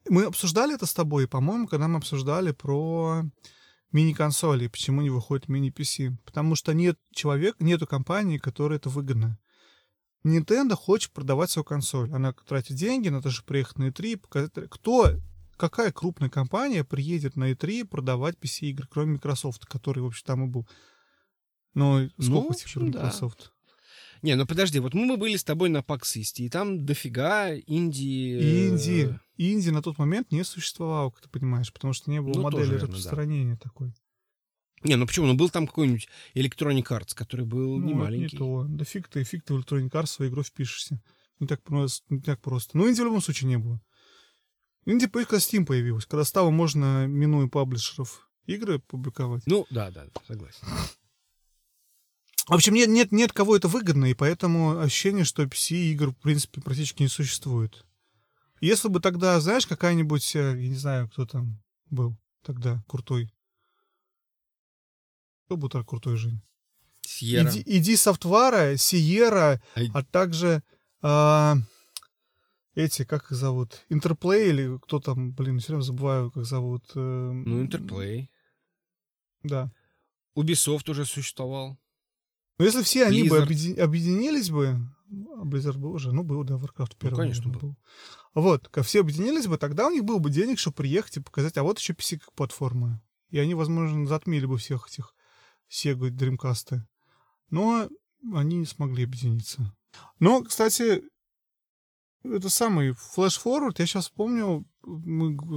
[0.09, 3.25] Мы обсуждали это с тобой, по-моему, когда мы обсуждали про
[3.93, 6.17] мини-консоли, почему не выходит мини-PC.
[6.25, 9.39] Потому что нет человека, нету компании, которой это выгодно.
[10.25, 12.13] Nintendo хочет продавать свою консоль.
[12.13, 14.53] Она тратит деньги на то, чтобы приехать на E3, показать...
[14.71, 15.13] Кто,
[15.57, 20.49] какая крупная компания приедет на E3 продавать PC-игры, кроме Microsoft, который, в общем, там и
[20.49, 20.69] был.
[21.75, 23.53] Но сколько ну, теперь Microsoft?
[24.23, 28.69] Не, ну подожди, вот мы были с тобой на PAX East, и там дофига инди...
[28.69, 29.11] Инди.
[29.11, 32.43] Э, инди на тот момент не существовало, как ты понимаешь, потому что не было ну,
[32.43, 33.61] модели тоже, распространения да.
[33.61, 33.95] такой.
[34.85, 35.27] Не, ну почему?
[35.27, 38.37] Ну был там какой-нибудь Electronic Arts, который был ну, не маленький.
[38.37, 38.65] не то.
[38.69, 41.01] Да фиг ты, фиг ты в Electronic Arts свою игру впишешься.
[41.41, 42.77] Не так, просто, не так просто.
[42.77, 43.81] Ну, инди в любом случае не было.
[44.87, 49.43] Инди когда Steam появилась, когда стало можно, минуя паблишеров, игры публиковать.
[49.47, 50.67] Ну, да, да, согласен.
[52.47, 56.63] В общем, нет, нет, нет кого это выгодно, и поэтому ощущение, что PC-игр, в принципе,
[56.63, 57.85] практически не существует.
[58.61, 63.31] Если бы тогда, знаешь, какая-нибудь, э, я не знаю, кто там был тогда крутой,
[65.57, 66.43] будет так крутой, Жень?
[67.01, 67.51] Сьерра.
[67.51, 69.91] Иди, иди софтвара, Сиера, Ай.
[69.95, 70.63] а также
[71.01, 71.57] а,
[72.75, 73.85] эти, как их зовут?
[73.89, 76.85] Интерплей или кто там, блин, все время забываю, как зовут.
[76.95, 78.31] Э, ну, Интерплей.
[79.43, 79.73] Да.
[80.37, 81.79] Ubisoft уже существовал.
[82.59, 83.31] Но если все они Blizzard.
[83.31, 83.81] бы объедин...
[83.81, 84.79] объединились бы,
[85.11, 87.13] а Blizzard был уже, ну, был, да, Warcraft первый.
[87.13, 87.61] Ну, конечно, был.
[87.61, 87.77] был.
[88.35, 91.57] Вот, как все объединились бы, тогда у них было бы денег, чтобы приехать и показать,
[91.57, 93.03] а вот еще PC как платформа.
[93.31, 95.15] И они, возможно, затмили бы всех этих
[95.71, 96.81] Sega Dreamcast.
[97.51, 97.89] Но
[98.35, 99.75] они не смогли объединиться.
[100.19, 101.03] Но, кстати,
[102.25, 104.67] это самый флеш-форвард, я сейчас вспомнил,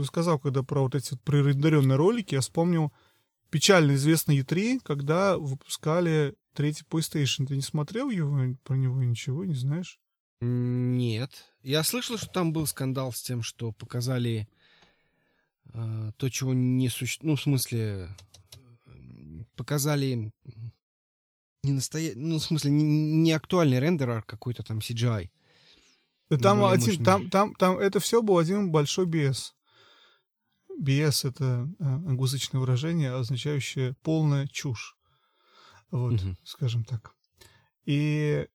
[0.05, 2.93] сказал, когда про вот эти вот ролики, я вспомнил
[3.49, 7.45] печально известный E3, когда выпускали третий PlayStation.
[7.45, 9.99] Ты не смотрел его, про него ничего, не знаешь?
[10.39, 11.53] Нет.
[11.61, 14.47] Я слышал, что там был скандал с тем, что показали
[15.73, 17.31] э, то, чего не существует.
[17.31, 18.09] Ну, в смысле,
[19.61, 20.31] показали
[21.63, 25.29] не настоящий, ну, в смысле, не, не актуальный рендер, а какой-то там CGI.
[26.41, 29.51] Там, один, там, там, там это все был один большой BS.
[30.81, 34.97] BS— это англоязычное выражение, означающее полная чушь.
[35.91, 36.35] Вот, угу.
[36.43, 37.13] скажем так.
[37.85, 38.47] И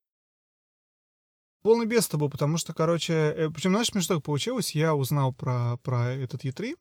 [1.67, 4.73] Полный без был, потому что, короче, э, причем, знаешь, мне что получилось?
[4.73, 6.75] Я узнал про, про этот E3,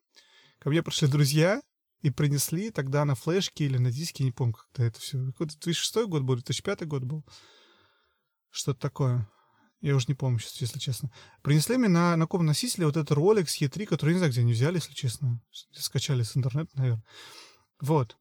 [0.60, 1.60] ко мне пришли друзья
[2.02, 5.24] и принесли тогда на флешке или на диске, не помню, как-то это все.
[5.26, 7.24] Какой-то 2006 год был, 2005 год был.
[8.50, 9.28] Что-то такое.
[9.80, 11.10] Я уже не помню сейчас, если честно.
[11.42, 14.52] Принесли мне на, на каком носителе вот этот Rolex E3, который не знаю, где они
[14.52, 15.40] взяли, если честно.
[15.72, 17.04] Скачали с интернета, наверное.
[17.80, 18.16] Вот.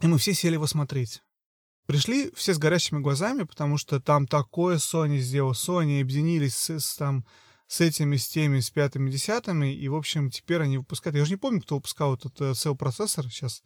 [0.00, 1.22] И мы все сели его смотреть.
[1.86, 5.52] Пришли все с горящими глазами, потому что там такое Sony сделал.
[5.52, 7.24] Sony объединились с, с, там,
[7.68, 11.16] с этими, с теми, с пятыми, десятыми, и, в общем, теперь они выпускают...
[11.16, 13.62] Я уже не помню, кто выпускал этот uh, Cell-процессор сейчас.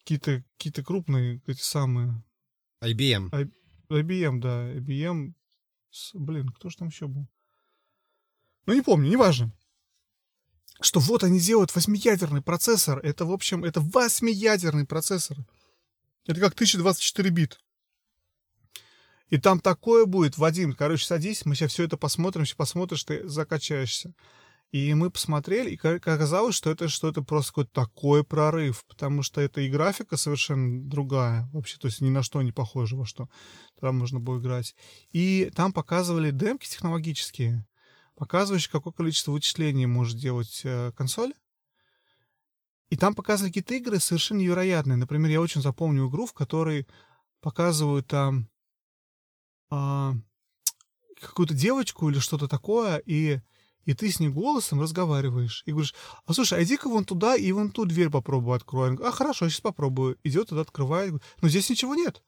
[0.00, 2.22] Какие-то какие крупные, эти самые...
[2.82, 3.30] IBM.
[3.32, 3.50] I,
[3.90, 4.72] IBM, да.
[4.74, 5.34] IBM.
[6.14, 7.26] Блин, кто же там еще был?
[8.66, 9.52] Ну, не помню, неважно.
[10.80, 12.98] Что вот они делают восьмиядерный процессор.
[12.98, 15.38] Это, в общем, это восьмиядерный процессор.
[16.26, 17.58] Это как 1024 бит.
[19.28, 23.28] И там такое будет, Вадим, короче, садись, мы сейчас все это посмотрим, сейчас посмотришь, ты
[23.28, 24.14] закачаешься.
[24.72, 29.60] И мы посмотрели, и оказалось, что это что-то просто какой-то такой прорыв, потому что это
[29.60, 33.28] и графика совершенно другая вообще, то есть ни на что не похоже, во что
[33.80, 34.74] там можно было играть.
[35.12, 37.66] И там показывали демки технологические,
[38.16, 41.32] показывающие, какое количество вычислений может делать э, консоль.
[42.90, 44.96] И там показывали какие-то игры совершенно невероятные.
[44.96, 46.86] Например, я очень запомню игру, в которой
[47.40, 48.48] показывают там
[49.70, 50.14] а,
[51.20, 53.40] какую-то девочку или что-то такое, и,
[53.84, 55.62] и ты с ней голосом разговариваешь.
[55.66, 58.96] И говоришь, а слушай, а иди-ка вон туда и вон ту дверь попробуй открой.
[59.02, 60.18] А, хорошо, я сейчас попробую.
[60.22, 61.14] Идет туда, открывает.
[61.40, 62.22] Но здесь ничего нет.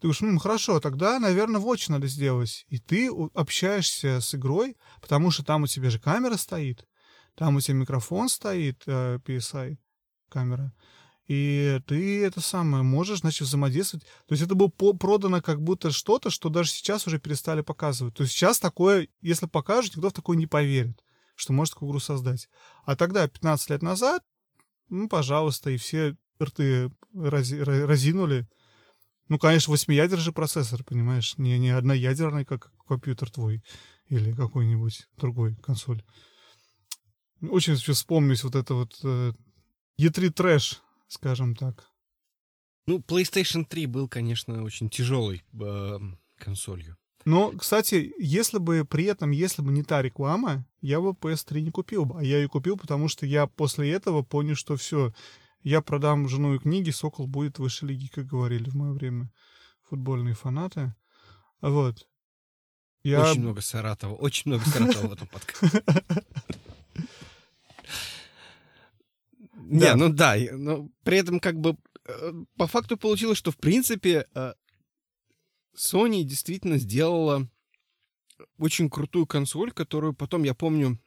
[0.00, 2.66] Ты говоришь, ну, хорошо, тогда, наверное, вот надо сделать.
[2.68, 6.86] И ты общаешься с игрой, потому что там у тебя же камера стоит,
[7.36, 9.78] там у тебя микрофон стоит, э, PSI
[10.28, 10.74] камера.
[11.26, 14.04] И ты это самое можешь, значит, взаимодействовать.
[14.26, 18.14] То есть это было продано как будто что-то, что даже сейчас уже перестали показывать.
[18.14, 21.02] То есть сейчас такое, если покажут, никто в такое не поверит,
[21.34, 22.48] что может такую игру создать.
[22.84, 24.22] А тогда, 15 лет назад,
[24.90, 28.46] ну, пожалуйста, и все рты рази, разинули.
[29.28, 31.38] Ну, конечно, восьмиядерный же процессор, понимаешь?
[31.38, 33.64] Не, не одноядерный, как компьютер твой
[34.08, 36.04] или какой-нибудь другой консоль.
[37.40, 39.32] Очень вспомнить вот это вот э,
[39.98, 40.82] E3 трэш,
[41.14, 41.90] скажем так.
[42.86, 45.98] Ну, PlayStation 3 был, конечно, очень тяжелой э,
[46.36, 46.96] консолью.
[47.24, 51.70] Но, кстати, если бы при этом, если бы не та реклама, я бы PS3 не
[51.70, 52.20] купил бы.
[52.20, 55.14] А я ее купил, потому что я после этого понял, что все,
[55.62, 59.32] я продам жену и книги, Сокол будет выше лиги, как говорили в мое время
[59.88, 60.94] футбольные фанаты.
[61.62, 62.06] Вот.
[63.02, 63.30] Я...
[63.30, 65.82] Очень много Саратова, очень много Саратова в этом подкасте.
[69.64, 74.26] Не, ну да, но при этом как бы э, по факту получилось, что в принципе
[74.34, 74.52] э,
[75.76, 77.48] Sony действительно сделала
[78.58, 80.98] очень крутую консоль, которую потом, я помню,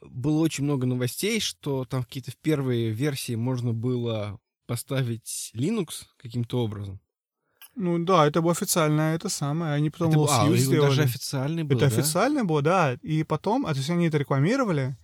[0.00, 6.62] было очень много новостей, что там какие-то в первые версии можно было поставить Linux каким-то
[6.62, 7.00] образом.
[7.74, 9.74] Ну да, это было официальное, это самое.
[9.74, 10.88] Они потом это, а, сделали.
[10.88, 11.94] даже официальный был, Это да?
[11.94, 12.94] официальный был, да.
[13.02, 14.96] И потом, а то есть они это рекламировали,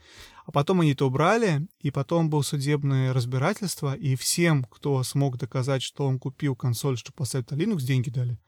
[0.45, 5.83] а потом они это убрали, и потом было судебное разбирательство, и всем, кто смог доказать,
[5.83, 8.39] что он купил консоль, чтобы поставить на Linux, деньги дали.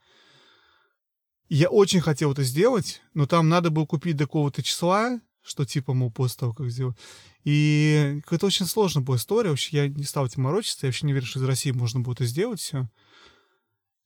[1.49, 5.93] Я очень хотел это сделать, но там надо было купить до какого-то числа, что типа,
[5.93, 6.97] мол, после того, как сделать.
[7.45, 9.51] И это очень сложная была история.
[9.51, 10.87] Вообще я не стал этим морочиться.
[10.87, 12.89] Я вообще не верю, что из России можно будет это сделать все.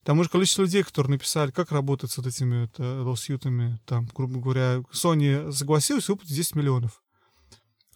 [0.05, 4.41] Там уже количество людей, которые написали, как работать с вот этими это, лоссьютами, там, грубо
[4.41, 7.03] говоря, Sony согласилась выплатить 10 миллионов.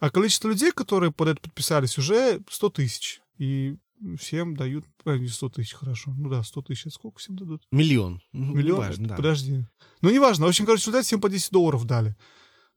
[0.03, 3.23] А количество людей, которые под это подписались, уже 100 тысяч.
[3.38, 3.77] И
[4.19, 4.85] всем дают...
[5.05, 6.12] А, не 100 тысяч, хорошо.
[6.19, 6.93] Ну да, 100 тысяч.
[6.93, 7.62] Сколько всем дадут?
[7.71, 8.21] Миллион.
[8.33, 8.81] Ну, Миллион?
[8.81, 9.15] Важно, да.
[9.15, 9.65] Подожди.
[10.01, 10.47] Ну, неважно.
[10.47, 12.17] В общем, короче, результате всем по 10 долларов дали.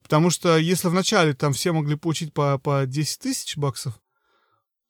[0.04, 4.00] Потому что если вначале там все могли получить по, по 10 тысяч баксов,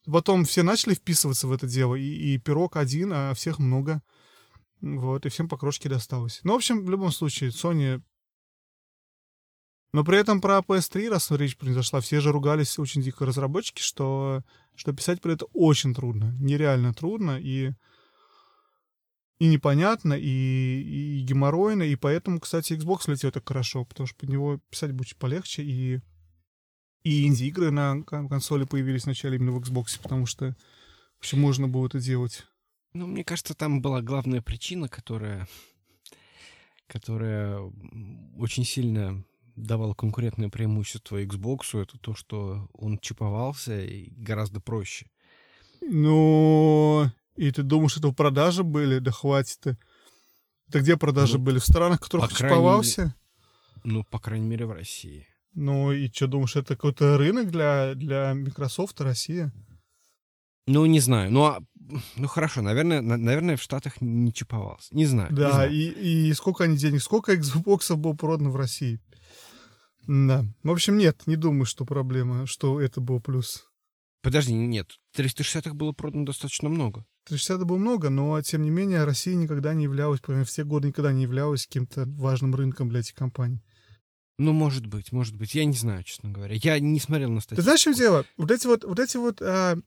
[0.05, 4.03] потом все начали вписываться в это дело, и, и пирог один, а всех много.
[4.83, 6.41] Вот, и всем по крошке досталось.
[6.45, 8.03] Ну, в общем, в любом случае, Sony
[9.97, 14.43] но при этом про PS3, раз речь произошла, все же ругались очень дико разработчики, что,
[14.75, 17.71] что писать про это очень трудно, нереально трудно и,
[19.39, 24.29] и непонятно, и, и геморройно, и поэтому, кстати, Xbox летел так хорошо, потому что под
[24.29, 26.01] него писать будет полегче, и,
[27.03, 30.55] и инди-игры на консоли появились вначале именно в Xbox, потому что
[31.15, 32.45] вообще можно было это делать.
[32.93, 35.49] Ну, мне кажется, там была главная причина, которая,
[36.87, 37.61] которая
[38.37, 39.25] очень сильно
[39.57, 45.07] давал конкурентное преимущество Xbox, это то, что он чиповался и гораздо проще.
[45.81, 48.99] Ну, и ты думаешь, это в продаже были?
[48.99, 49.79] Да хватит ты.
[50.69, 51.59] Это где продажи Ну, были?
[51.59, 53.15] В странах, в которых чиповался?
[53.85, 55.27] Ну, по крайней мере, в России.
[55.55, 59.53] Ну и что, думаешь, это какой-то рынок для, для Microsoft Россия?
[60.67, 61.31] Ну, не знаю.
[61.31, 61.63] Ну, а,
[62.17, 64.95] ну хорошо, наверное, на- наверное, в Штатах не чиповался.
[64.95, 65.31] Не знаю.
[65.31, 65.73] не Да, знаю.
[65.73, 69.01] и, и сколько они денег, сколько Xbox было продано в России?
[70.07, 70.45] Да.
[70.63, 73.67] В общем, нет, не думаю, что проблема, что это был плюс.
[74.23, 74.99] Подожди, нет.
[75.15, 77.05] 360 было продано достаточно много.
[77.27, 80.53] 360 было много, но, тем не менее, Россия никогда не являлась, по крайней мере, в
[80.53, 83.63] те годы никогда не являлась каким-то важным рынком для этих компаний.
[84.39, 85.55] Ну, может быть, может быть.
[85.55, 86.57] Я не знаю, честно говоря.
[86.57, 87.63] Я не смотрел на Ты статистику.
[87.63, 88.25] знаешь, в чем дело?
[88.37, 89.79] Вот эти вот, вот эти вот а,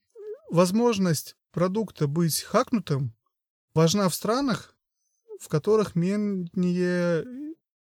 [0.50, 3.14] возможность продукта быть хакнутым
[3.74, 4.76] важна в странах,
[5.40, 7.26] в которых менее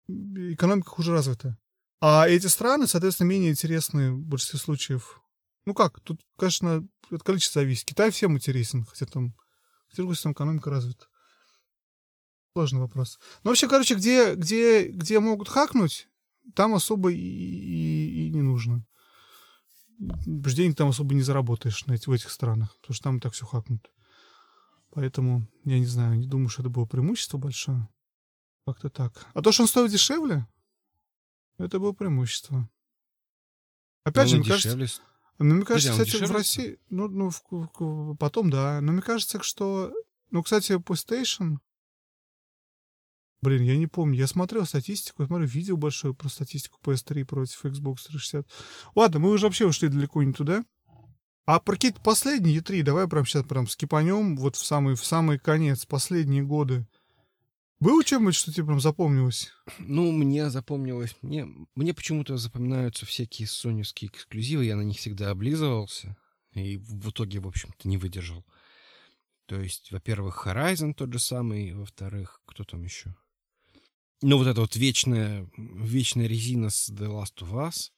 [0.08, 1.58] экономика хуже развита.
[2.00, 5.22] А эти страны, соответственно, менее интересны в большинстве случаев.
[5.66, 7.86] Ну как, тут, конечно, от количества зависит.
[7.86, 9.36] Китай всем интересен, хотя там,
[9.92, 11.08] с другой стороны, экономика развита.
[12.54, 13.20] Сложный вопрос.
[13.44, 16.08] Ну, вообще, короче, где, где, где могут хакнуть,
[16.56, 18.86] там особо и, и- и не нужно.
[20.00, 23.92] Денег там особо не заработаешь в этих странах, потому что там так все хакнут.
[24.92, 27.88] Поэтому, я не знаю, не думаю, что это было преимущество большое.
[28.66, 29.26] Как-то так.
[29.34, 30.48] А то, что он стоит дешевле,
[31.58, 32.70] это было преимущество.
[34.04, 35.02] Опять Ну, же, мне кажется, дешевле с-
[35.40, 38.80] ну, мне кажется, Подожди, он кстати, в России, ну, ну в- в- потом, да.
[38.82, 39.94] Но мне кажется, что,
[40.32, 41.58] ну, кстати, PlayStation,
[43.42, 47.66] блин, я не помню, я смотрел статистику, я смотрю видео большое про статистику PS3 против
[47.66, 48.48] Xbox 360.
[48.96, 50.64] Ладно, мы уже вообще ушли далеко не туда.
[51.46, 55.40] А про какие-то последние E3, давай прям сейчас прям скипанем вот в самый, в самый
[55.40, 56.86] конец, последние годы.
[57.80, 59.52] Было чем-нибудь, что тебе прям запомнилось?
[59.78, 61.16] Ну, мне запомнилось...
[61.22, 64.66] Мне, мне почему-то запоминаются всякие соневские эксклюзивы.
[64.66, 66.18] Я на них всегда облизывался.
[66.54, 68.44] И в итоге, в общем-то, не выдержал.
[69.46, 71.74] То есть, во-первых, Horizon тот же самый.
[71.74, 73.16] Во-вторых, кто там еще?
[74.24, 77.92] Ну, вот эта вот вечная, вечная резина с The Last of Us.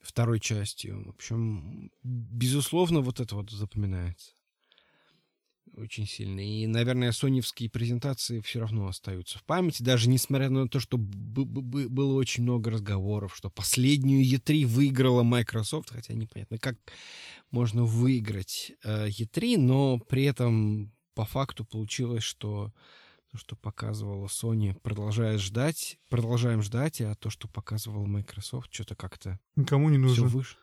[0.00, 1.04] Второй частью.
[1.04, 4.32] В общем, безусловно, вот это вот запоминается.
[5.76, 6.38] Очень сильно.
[6.40, 12.14] И, наверное, соневские презентации все равно остаются в памяти, даже несмотря на то, что было
[12.14, 16.76] очень много разговоров, что последнюю E3 выиграла Microsoft, хотя непонятно, как
[17.50, 22.72] можно выиграть э, E3, но при этом по факту получилось, что
[23.32, 29.40] то, что показывала Sony, продолжает ждать, продолжаем ждать, а то, что показывала Microsoft, что-то как-то
[29.56, 30.38] Никому не все нужно.
[30.38, 30.56] выше.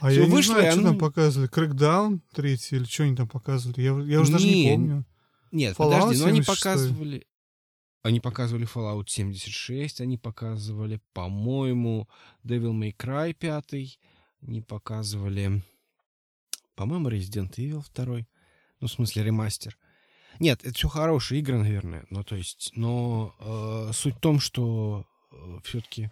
[0.00, 1.50] А Всё я не вышло, знаю, и что оно- там показывали.
[1.50, 3.80] Crackdown третий или что они там показывали?
[3.80, 5.04] Я, я уже даже не Не, помню.
[5.52, 6.60] Нет, Fallout подожди, но они 76.
[6.60, 7.26] показывали...
[8.02, 12.06] Они показывали Fallout 76, они показывали, по-моему,
[12.44, 13.98] Devil May Cry 5,
[14.42, 15.62] они показывали,
[16.74, 18.26] по-моему, Resident Evil 2,
[18.80, 19.78] ну, в смысле, ремастер.
[20.38, 25.06] Нет, это все хорошие игры, наверное, ну, то есть, но э, суть в том, что
[25.64, 26.10] все-таки...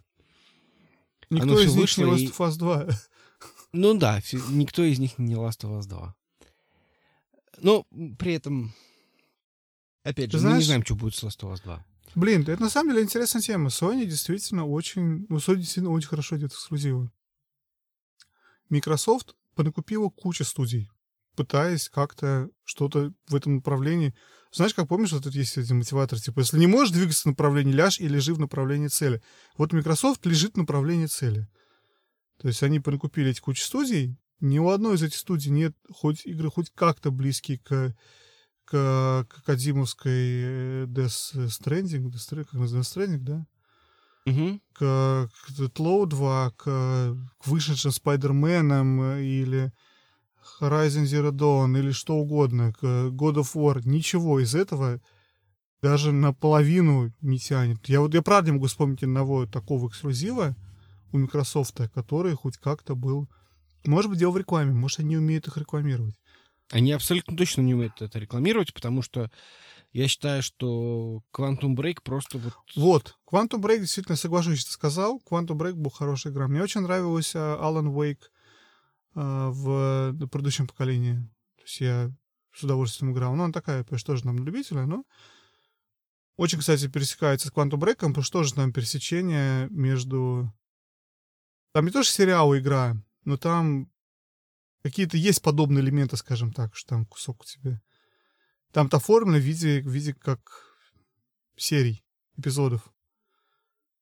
[1.28, 2.88] Никто всё из них не вышло, Last и- of Us 2.
[3.72, 6.14] Ну да, никто из них не Last of Us 2.
[7.58, 7.86] Но
[8.18, 8.74] при этом,
[10.02, 11.84] опять же, мы не знаешь- знаем, что будет с Last of Us 2.
[12.14, 13.68] Блин, это на самом деле интересная тема.
[13.68, 15.26] Sony действительно очень...
[15.30, 17.10] Ну, Sony действительно очень хорошо делает эксклюзивы.
[18.68, 20.90] Microsoft понакупила кучу студий,
[21.36, 24.14] пытаясь как-то что-то в этом направлении...
[24.54, 27.72] Знаешь, как помнишь, вот тут есть эти мотиваторы, типа, если не можешь двигаться в направлении,
[27.72, 29.22] ляжь и лежи в направлении цели.
[29.56, 31.48] Вот Microsoft лежит в направлении цели.
[32.42, 36.26] То есть они понакупили эти кучу студий, ни у одной из этих студий нет хоть
[36.26, 37.94] игры хоть как-то близкие к
[38.64, 43.46] к, к Кадзимовской э, Death Stranding, Death как называется, Death Stranding, да?
[44.24, 44.60] Мгм.
[44.72, 49.72] К, к Тлоу 2, к, к вышедшим Спайдерменам э, или
[50.60, 53.82] Horizon Zero Dawn или что угодно, к God of War.
[53.84, 55.00] Ничего из этого
[55.82, 57.88] даже наполовину не тянет.
[57.88, 60.56] Я вот я правда не могу вспомнить одного такого эксклюзива
[61.12, 63.28] у Microsoft, который хоть как-то был...
[63.84, 66.14] Может быть, дело в рекламе, может, они умеют их рекламировать.
[66.70, 69.30] Они абсолютно точно не умеют это рекламировать, потому что
[69.92, 72.54] я считаю, что Quantum Break просто вот...
[72.76, 75.20] Вот, Quantum Break, действительно, соглашусь, что ты сказал.
[75.30, 76.48] Quantum Break был хорошая игра.
[76.48, 78.22] Мне очень нравилась а, Alan Wake
[79.14, 81.16] а, в предыдущем поколении.
[81.56, 82.10] То есть я
[82.54, 83.34] с удовольствием играл.
[83.34, 85.04] Ну, она такая, конечно, тоже нам на любителя, но
[86.36, 90.52] очень, кстати, пересекается с Quantum Break, потому что тоже там пересечение между...
[91.72, 93.90] Там не то, что сериал игра, но там
[94.82, 97.80] какие-то есть подобные элементы, скажем так, что там кусок у тебя.
[98.72, 100.40] Там-то оформлено в виде, в виде как
[101.56, 102.04] серий,
[102.36, 102.92] эпизодов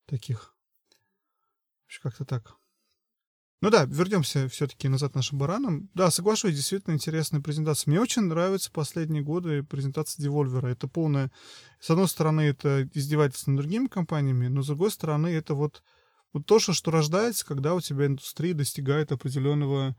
[0.06, 0.54] таких.
[2.02, 2.56] Как-то так.
[3.62, 5.90] Ну да, вернемся все-таки назад нашим баранам.
[5.92, 7.90] Да, соглашусь, действительно интересная презентация.
[7.90, 10.66] Мне очень нравятся последние годы презентация Devolver.
[10.66, 11.30] Это полная...
[11.78, 15.82] С одной стороны, это издевательство над другими компаниями, но с другой стороны, это вот,
[16.32, 19.96] вот то, что, что рождается, когда у тебя индустрия достигает определенного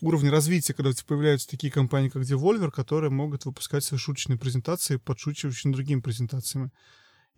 [0.00, 4.38] уровня развития, когда у тебя появляются такие компании, как Devolver, которые могут выпускать свои шуточные
[4.38, 6.70] презентации, подшучивающие другими презентациями.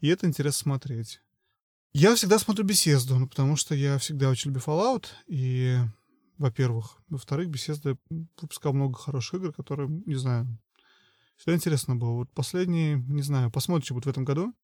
[0.00, 1.20] И это интересно смотреть.
[1.92, 5.78] Я всегда смотрю беседу, ну, потому что я всегда очень люблю Fallout, и,
[6.38, 6.98] во-первых.
[7.08, 7.96] Во-вторых, беседа
[8.40, 10.46] выпускал много хороших игр, которые, не знаю,
[11.36, 12.12] всегда интересно было.
[12.12, 14.54] Вот последние, не знаю, посмотрим, что будет в этом году.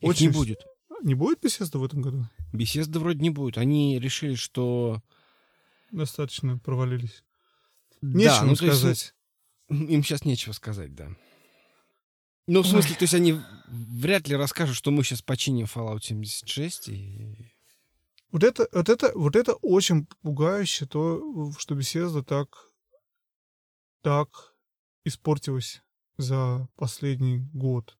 [0.00, 0.28] Их очень...
[0.28, 0.60] не будет.
[1.02, 2.28] Не будет беседа в этом году?
[2.52, 3.58] Беседа вроде не будет.
[3.58, 5.02] Они решили, что...
[5.90, 7.22] Достаточно провалились.
[8.02, 8.84] Нечего да, ну, сказать.
[8.84, 9.14] Есть,
[9.68, 11.08] им сейчас нечего сказать, да.
[12.46, 12.96] Ну, в смысле, Ой.
[12.98, 17.52] то есть они вряд ли расскажут, что мы сейчас починим Fallout 76 и...
[18.30, 22.48] Вот это, вот это, вот это очень пугающе, то, что беседа так,
[24.02, 24.54] так
[25.04, 25.82] испортилась
[26.18, 27.96] за последний год.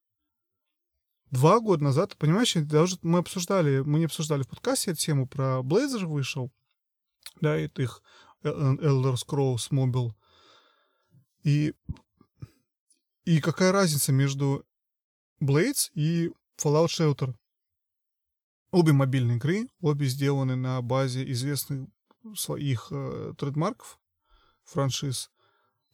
[1.30, 5.60] Два года назад, понимаешь, даже мы обсуждали, мы не обсуждали в подкасте эту тему про
[5.60, 6.52] Blazor вышел,
[7.40, 8.02] да, это их
[8.44, 10.12] Elder Scrolls Mobile.
[11.42, 11.74] И
[13.24, 14.64] и какая разница между
[15.40, 16.30] Blades и
[16.62, 17.34] Fallout Shelter?
[18.70, 21.88] Обе мобильные игры, обе сделаны на базе известных
[22.36, 23.98] своих э, трейдмарков,
[24.64, 25.30] франшиз.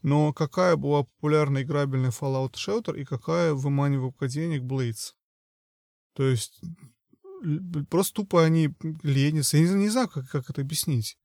[0.03, 5.15] Но какая была популярная играбельная Fallout Shelter и какая выманивала денег Blades?
[6.15, 6.61] То есть
[7.91, 9.57] просто тупо они ленятся.
[9.57, 11.19] Я не, не знаю, как, как это объяснить.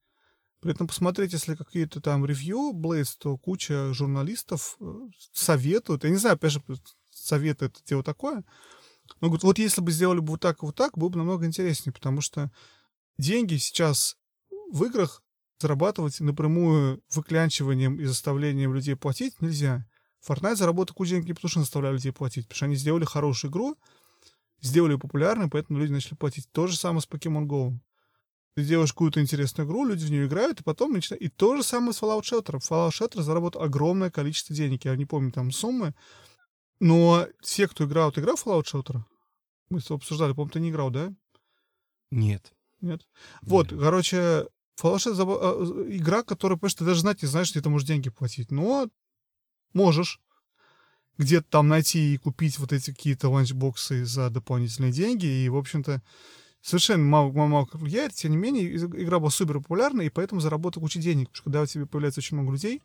[0.60, 4.86] При этом посмотреть, если какие-то там ревью Блейз, то куча журналистов э,
[5.32, 6.04] советуют.
[6.04, 6.64] Я не знаю, опять же,
[7.12, 8.44] советы это дело такое.
[9.22, 11.46] Но говорят, вот если бы сделали бы вот так и вот так, было бы намного
[11.46, 12.52] интереснее, потому что
[13.18, 14.18] деньги сейчас
[14.72, 15.24] в играх
[15.60, 19.86] зарабатывать напрямую выклянчиванием и заставлением людей платить нельзя.
[20.28, 23.52] Fortnite заработал кучу денег не потому, что заставляли людей платить, потому что они сделали хорошую
[23.52, 23.78] игру,
[24.62, 26.50] сделали ее популярной, поэтому люди начали платить.
[26.52, 27.74] То же самое с Pokemon Go.
[28.56, 31.22] Ты делаешь какую-то интересную игру, люди в нее играют, и потом начинают...
[31.22, 32.60] И то же самое с Fallout Shelter.
[32.60, 34.86] Fallout Shelter заработал огромное количество денег.
[34.86, 35.94] Я не помню там суммы.
[36.80, 38.12] Но все, кто играл...
[38.12, 39.02] Ты играл в Fallout Shelter?
[39.70, 41.14] Мы с обсуждали, по-моему, ты не играл, да?
[42.10, 42.52] Нет.
[42.82, 43.08] Нет?
[43.42, 43.80] Вот, Нет.
[43.80, 44.48] короче,
[44.82, 48.10] Fallout Shelter а, игра, которая, понимаешь, ты даже знать не знаешь, где ты можешь деньги
[48.10, 48.50] платить.
[48.50, 48.90] Но
[49.74, 50.20] можешь
[51.18, 55.26] где-то там найти и купить вот эти какие-то ланчбоксы за дополнительные деньги.
[55.26, 56.02] И, в общем-то,
[56.62, 58.14] совершенно мало, мало, мало влияет.
[58.14, 61.30] Тем не менее, игра была супер популярна, и поэтому заработал кучу денег.
[61.30, 62.82] Потому что когда у тебя появляется очень много людей,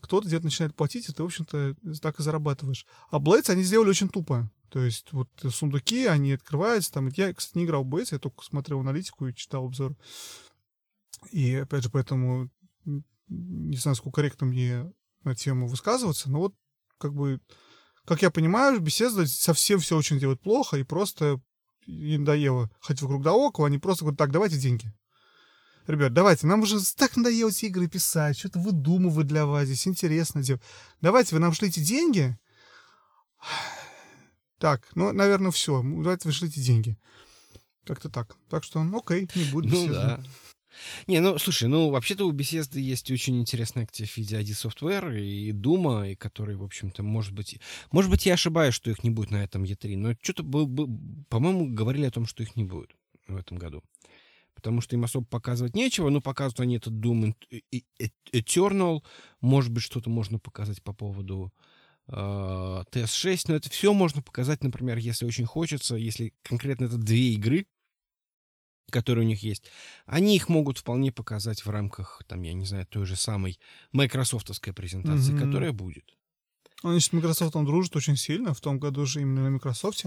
[0.00, 2.86] кто-то где-то начинает платить, и ты, в общем-то, так и зарабатываешь.
[3.10, 4.50] А Blades они сделали очень тупо.
[4.68, 6.92] То есть вот сундуки, они открываются.
[6.92, 9.96] Там, я, кстати, не играл в Blades, я только смотрел аналитику и читал обзор.
[11.30, 12.50] И, опять же, поэтому
[13.28, 14.92] не знаю, сколько корректно мне
[15.24, 16.54] на тему высказываться, но вот
[16.98, 17.40] как бы,
[18.04, 21.40] как я понимаю, беседа совсем все очень делает плохо, и просто
[21.86, 24.92] им надоело ходить вокруг да около, они просто говорят, так, давайте деньги.
[25.86, 30.42] Ребят, давайте, нам уже так надоело эти игры писать, что-то выдумывать для вас здесь, интересно
[30.42, 30.62] делать.
[31.00, 32.36] Давайте вы нам шлите деньги.
[34.58, 35.82] Так, ну, наверное, все.
[35.82, 36.98] Давайте вы шлите деньги.
[37.84, 38.36] Как-то так.
[38.48, 39.72] Так что, окей, не будет.
[39.72, 40.20] Ну, да.
[41.06, 45.18] Не, ну, слушай, ну, вообще-то у Bethesda есть очень интересный актив в виде ID Software
[45.18, 47.58] и Дума, и который, в общем-то, может быть...
[47.92, 52.06] Может быть, я ошибаюсь, что их не будет на этом E3, но что-то, по-моему, говорили
[52.06, 52.94] о том, что их не будет
[53.28, 53.82] в этом году.
[54.54, 57.34] Потому что им особо показывать нечего, но показывают они этот Doom
[58.32, 59.02] Eternal,
[59.40, 61.52] может быть, что-то можно показать по поводу
[62.08, 67.34] э, TS6, но это все можно показать, например, если очень хочется, если конкретно это две
[67.34, 67.66] игры,
[68.90, 69.64] которые у них есть,
[70.06, 73.58] они их могут вполне показать в рамках, там, я не знаю, той же самой
[73.92, 75.46] майкрософтовской презентации, mm-hmm.
[75.46, 76.16] которая будет.
[76.82, 78.54] Они с Microsoft дружат очень сильно.
[78.54, 80.04] В том году же именно на Microsoft.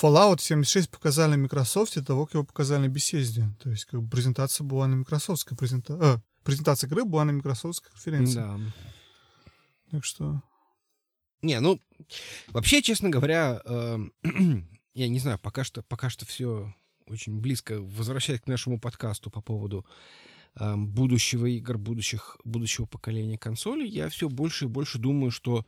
[0.00, 3.44] Fallout 76 показали на Microsoft, того, как его показали на Bethesda.
[3.60, 5.98] То есть, как бы презентация была на Microsoftской презента...
[6.00, 8.36] э, презентация игры была на Microsoftской конференции.
[8.36, 8.60] Да.
[9.90, 10.42] Так что...
[11.42, 11.80] Не, ну,
[12.48, 13.98] вообще, честно говоря, э,
[14.94, 16.72] я не знаю, пока что, пока что все
[17.10, 19.84] очень близко, возвращаясь к нашему подкасту по поводу
[20.58, 25.66] э, будущего игр, будущих, будущего поколения консолей, я все больше и больше думаю, что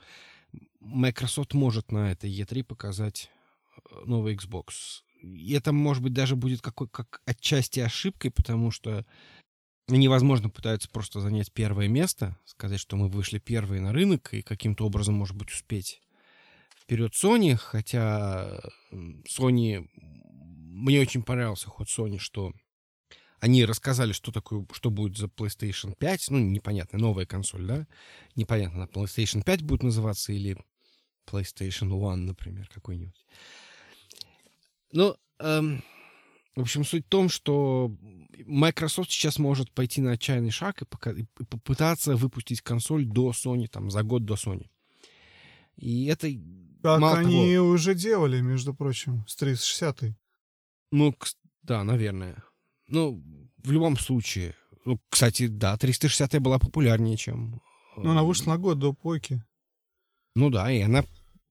[0.80, 3.30] Microsoft может на этой E3 показать
[3.90, 5.03] э, новый Xbox.
[5.22, 9.07] И это, может быть, даже будет какой, как отчасти ошибкой, потому что
[9.88, 14.86] невозможно пытаются просто занять первое место, сказать, что мы вышли первые на рынок и каким-то
[14.86, 16.01] образом, может быть, успеть
[16.76, 18.61] вперед Sony, хотя
[18.93, 19.88] Sony
[20.72, 22.52] мне очень понравился ход Sony, что
[23.40, 26.30] они рассказали, что такое, что будет за PlayStation 5.
[26.30, 27.86] Ну, непонятно, новая консоль, да?
[28.36, 30.56] Непонятно, PlayStation 5 будет называться или
[31.26, 33.26] PlayStation One, например, какой-нибудь.
[34.92, 35.82] Ну, эм,
[36.54, 37.94] в общем, суть в том, что
[38.46, 43.68] Microsoft сейчас может пойти на отчаянный шаг и, пока, и попытаться выпустить консоль до Sony,
[43.68, 44.68] там, за год до Sony.
[45.76, 46.28] И это...
[46.82, 50.14] Как они того, уже делали, между прочим, с 360
[50.93, 51.14] ну,
[51.62, 52.45] да, наверное.
[52.86, 53.22] Ну,
[53.64, 54.55] в любом случае.
[54.84, 57.61] Ну, кстати, да, 360 была популярнее, чем...
[57.97, 59.43] э, Ну, она вышла на год до плойки.
[60.34, 61.05] Ну да, и она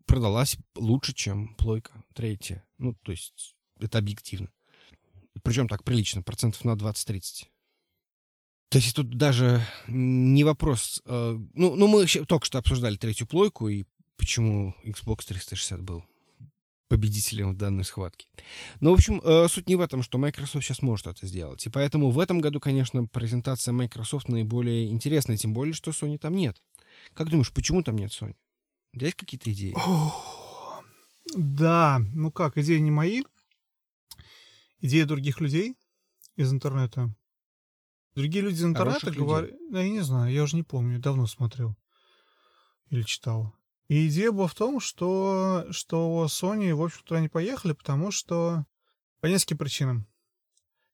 [0.06, 2.66] продалась лучше, чем плойка третья.
[2.78, 4.50] Ну, то есть, это объективно.
[5.44, 7.46] Причем так прилично, процентов на 20-30.
[8.70, 11.02] То есть тут даже не вопрос...
[11.06, 13.86] э, ну, ну, мы только что обсуждали третью плойку и
[14.18, 16.06] почему Xbox 360 был
[16.92, 18.28] победителем в данной схватке.
[18.82, 21.66] Но, в общем, э, суть не в этом, что Microsoft сейчас может это сделать.
[21.66, 26.36] И поэтому в этом году, конечно, презентация Microsoft наиболее интересная, тем более, что Sony там
[26.36, 26.62] нет.
[27.14, 28.36] Как думаешь, почему там нет Sony?
[28.92, 29.74] У тебя есть какие-то идеи?
[31.34, 33.24] Да, ну как, идеи не мои.
[34.82, 35.78] Идеи других людей
[36.36, 37.16] из интернета.
[38.16, 39.52] Другие люди из интернета говорят...
[39.70, 41.78] Да, я не знаю, я уже не помню, давно смотрел.
[42.90, 43.56] Или читал.
[43.92, 48.66] И идея была в том, что, что Sony, в общем, туда не поехали, потому что...
[49.20, 50.08] По нескольким причинам.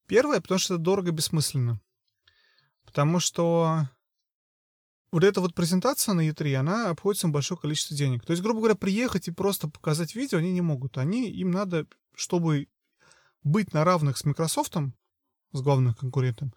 [0.08, 1.80] Первое, потому что это дорого бессмысленно.
[2.86, 3.88] Потому что
[5.12, 8.26] вот эта вот презентация на E3, она обходится им большое количество денег.
[8.26, 10.98] То есть, грубо говоря, приехать и просто показать видео они не могут.
[10.98, 11.86] Они, им надо,
[12.16, 12.68] чтобы
[13.44, 14.76] быть на равных с Microsoft,
[15.52, 16.52] с главным конкурентом,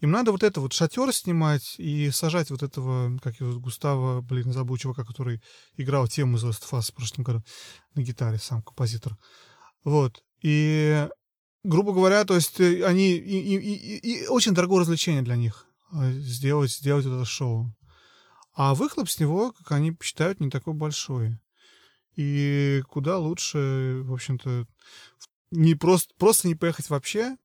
[0.00, 4.52] им надо вот это вот шатер снимать и сажать вот этого, как его, Густава, блин,
[4.52, 5.40] забыл чувака, который
[5.76, 7.42] играл тему из Last of Us в прошлом году
[7.94, 9.16] на гитаре, сам композитор.
[9.84, 10.22] Вот.
[10.42, 11.08] И,
[11.62, 13.12] грубо говоря, то есть э, они...
[13.12, 17.74] И, и- и- и очень дорогое развлечение для них э, сделать, сделать это шоу.
[18.52, 21.38] А выхлоп с него, как они считают, не такой большой.
[22.16, 24.66] И куда лучше, в общем-то,
[25.50, 27.36] не просто, просто не поехать вообще,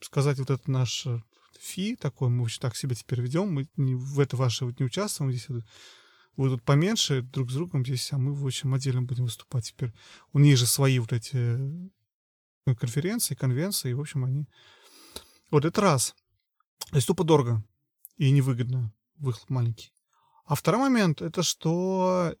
[0.00, 1.20] сказать вот это наш э,
[1.60, 4.86] фи такой, мы вообще так себя теперь ведем, мы не, в это ваше вот не
[4.86, 5.64] участвуем, здесь вот,
[6.36, 9.92] вы тут поменьше друг с другом здесь, а мы, в общем, отдельно будем выступать теперь.
[10.32, 11.90] У них же свои вот эти
[12.66, 14.48] э, конференции, конвенции, в общем, они...
[15.50, 16.14] Вот это раз.
[16.90, 17.62] То есть тупо дорого
[18.16, 19.92] и невыгодно, выхлоп маленький.
[20.46, 22.34] А второй момент, это что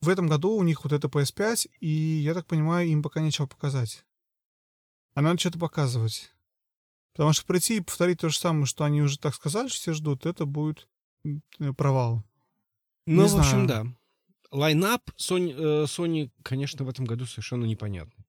[0.00, 3.46] в этом году у них вот это PS5, и, я так понимаю, им пока нечего
[3.46, 4.04] показать.
[5.14, 6.33] А надо что-то показывать.
[7.14, 9.92] Потому что прийти и повторить то же самое, что они уже так сказали, что все
[9.92, 10.88] ждут, это будет
[11.24, 12.24] э, провал.
[13.06, 13.68] Ну, Не в общем, знаю.
[13.68, 13.86] да.
[14.50, 18.24] Лайнап Sony, э, Sony, конечно, в этом году совершенно непонятный.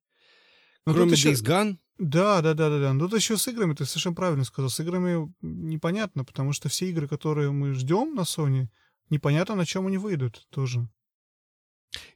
[0.85, 2.93] Но Кроме тут еще- Days Gone, Да, да, да, да, да.
[2.93, 4.69] Ну, тут еще с играми, ты совершенно правильно сказал.
[4.69, 8.67] С играми непонятно, потому что все игры, которые мы ждем на Sony,
[9.09, 10.87] непонятно, на чем они выйдут тоже.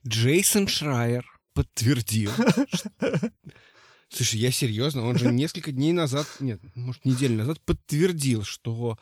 [0.08, 2.32] Джейсон Шрайер подтвердил.
[4.12, 8.98] Слушай, я серьезно, он же несколько дней назад, нет, может, неделю назад подтвердил, что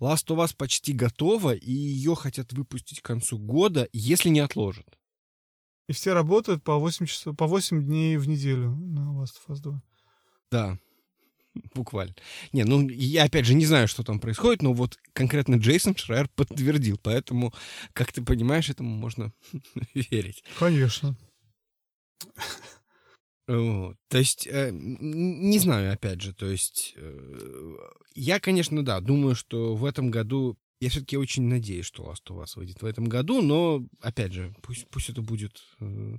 [0.00, 4.86] Last of Us почти готова, и ее хотят выпустить к концу года, если не отложат.
[5.88, 9.60] И все работают по 8, часов, по 8 дней в неделю на Last of Us
[9.60, 9.82] 2.
[10.52, 10.78] Да,
[11.74, 12.14] буквально.
[12.52, 16.28] Не, ну, я опять же не знаю, что там происходит, но вот конкретно Джейсон Шрайер
[16.28, 17.52] подтвердил, поэтому,
[17.94, 19.32] как ты понимаешь, этому можно
[19.94, 20.44] верить.
[20.58, 21.16] Конечно.
[23.46, 27.76] То есть, э, не знаю, опять же, то есть, э,
[28.14, 32.42] я, конечно, да, думаю, что в этом году, я все-таки очень надеюсь, что Last of
[32.42, 36.18] Us выйдет в этом году, но, опять же, пусть, пусть это будет, э,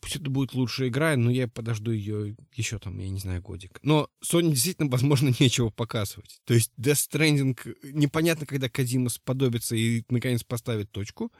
[0.00, 3.78] пусть это будет лучшая игра, но я подожду ее еще там, я не знаю, годик.
[3.82, 6.40] Но Sony действительно, возможно, нечего показывать.
[6.44, 11.32] То есть Death Stranding непонятно, когда Кадима сподобится и, наконец, поставит точку.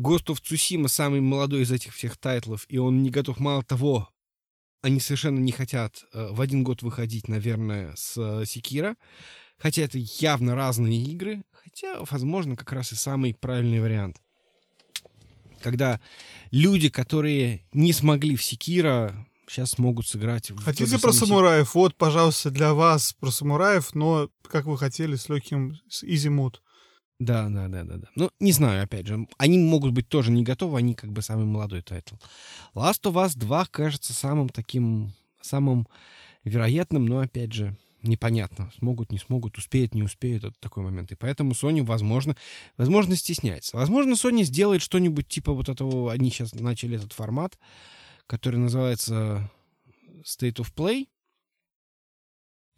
[0.00, 3.38] Ghost of Tsushima самый молодой из этих всех тайтлов, и он не готов.
[3.38, 4.08] Мало того,
[4.82, 8.96] они совершенно не хотят э, в один год выходить, наверное, с э, Sekiro.
[9.58, 11.42] Хотя это явно разные игры.
[11.52, 14.16] Хотя, возможно, как раз и самый правильный вариант.
[15.60, 16.00] Когда
[16.50, 20.50] люди, которые не смогли в Sekiro, сейчас могут сыграть.
[20.64, 21.74] Хотите про самураев?
[21.74, 26.56] Вот, пожалуйста, для вас про самураев, но как вы хотели, с легким с easy mode.
[27.20, 28.08] Да, да, да, да, да.
[28.16, 29.28] Ну, не знаю, опять же.
[29.36, 32.14] Они могут быть тоже не готовы, они как бы самый молодой тайтл.
[32.74, 35.12] Last of Us 2 кажется самым таким,
[35.42, 35.86] самым
[36.44, 38.72] вероятным, но, опять же, непонятно.
[38.78, 40.44] Смогут, не смогут, успеют, не успеют.
[40.44, 41.12] Это такой момент.
[41.12, 42.36] И поэтому Sony, возможно,
[42.78, 43.76] возможно, стесняется.
[43.76, 46.10] Возможно, Sony сделает что-нибудь типа вот этого...
[46.10, 47.58] Они сейчас начали этот формат,
[48.26, 49.50] который называется
[50.24, 51.06] State of Play.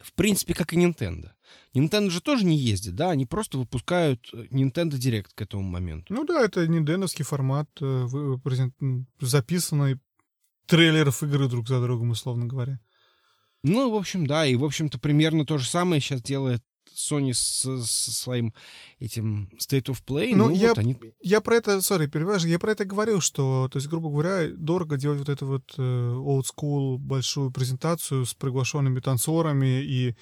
[0.03, 1.31] В принципе, как и Nintendo.
[1.73, 3.11] Nintendo же тоже не ездит, да?
[3.11, 6.13] Они просто выпускают э, Nintendo Direct к этому моменту.
[6.13, 9.99] Ну да, это нинтендовский формат, э, м, записанный
[10.67, 12.79] трейлеров игры друг за другом, условно говоря.
[13.63, 16.61] Ну, в общем, да, и, в общем-то, примерно то же самое сейчас делает
[16.95, 18.53] Sony с, со своим
[18.99, 20.31] этим State of Play.
[20.35, 20.97] Ну, Ну, я- вот они...
[21.21, 24.97] Я про это, сори, перебиваешь, я про это говорил, что, то есть, грубо говоря, дорого
[24.97, 30.15] делать вот эту вот э, old school большую презентацию с приглашенными танцорами и,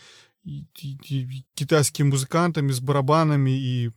[0.44, 3.92] и- и- и китайскими музыкантами с барабанами и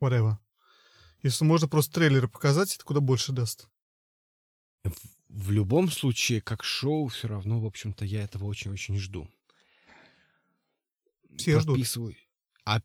[0.00, 0.36] whatever.
[1.22, 3.68] Если можно просто трейлеры показать, это куда больше даст.
[5.28, 9.28] В любом случае, как шоу, все равно, в общем-то, я этого очень-очень жду.
[11.36, 11.78] Все ждут.
[12.64, 12.80] А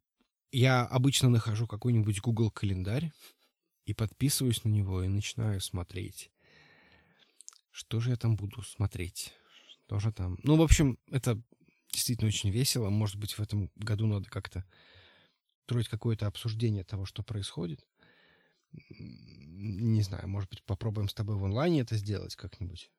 [0.51, 3.11] я обычно нахожу какой-нибудь Google календарь
[3.85, 6.31] и подписываюсь на него и начинаю смотреть.
[7.71, 9.33] Что же я там буду смотреть?
[9.85, 10.37] Что же там?
[10.43, 11.41] Ну, в общем, это
[11.91, 12.89] действительно очень весело.
[12.89, 14.65] Может быть, в этом году надо как-то
[15.63, 17.85] строить какое-то обсуждение того, что происходит.
[18.89, 22.91] Не знаю, может быть, попробуем с тобой в онлайне это сделать как-нибудь.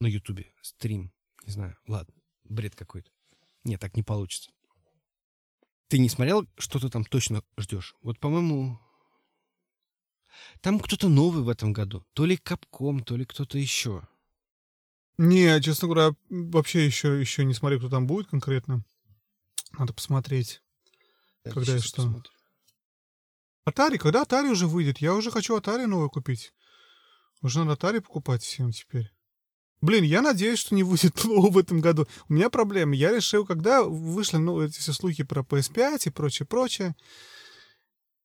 [0.00, 0.52] На Ютубе.
[0.62, 1.12] Стрим.
[1.44, 1.76] Не знаю.
[1.86, 2.14] Ладно.
[2.44, 3.10] Бред какой-то.
[3.64, 4.50] Нет, так не получится.
[5.92, 7.94] Ты не смотрел, что ты там точно ждешь?
[8.00, 8.80] Вот, по-моему,
[10.62, 12.02] там кто-то новый в этом году.
[12.14, 14.08] То ли Капком, то ли кто-то еще.
[15.18, 18.86] Не, честно говоря, вообще еще, еще не смотрю, кто там будет конкретно.
[19.72, 20.62] Надо посмотреть.
[21.44, 21.96] Я Когда и что?
[21.96, 22.32] посмотрю.
[23.68, 24.96] Atari, когда Atari уже выйдет?
[24.96, 26.54] Я уже хочу Atari новую купить.
[27.42, 29.12] Уже надо Atari покупать всем теперь.
[29.82, 32.06] Блин, я надеюсь, что не выйдет нового в этом году.
[32.28, 32.94] У меня проблема.
[32.94, 36.94] Я решил, когда вышли ну, эти все слухи про PS5 и прочее, прочее,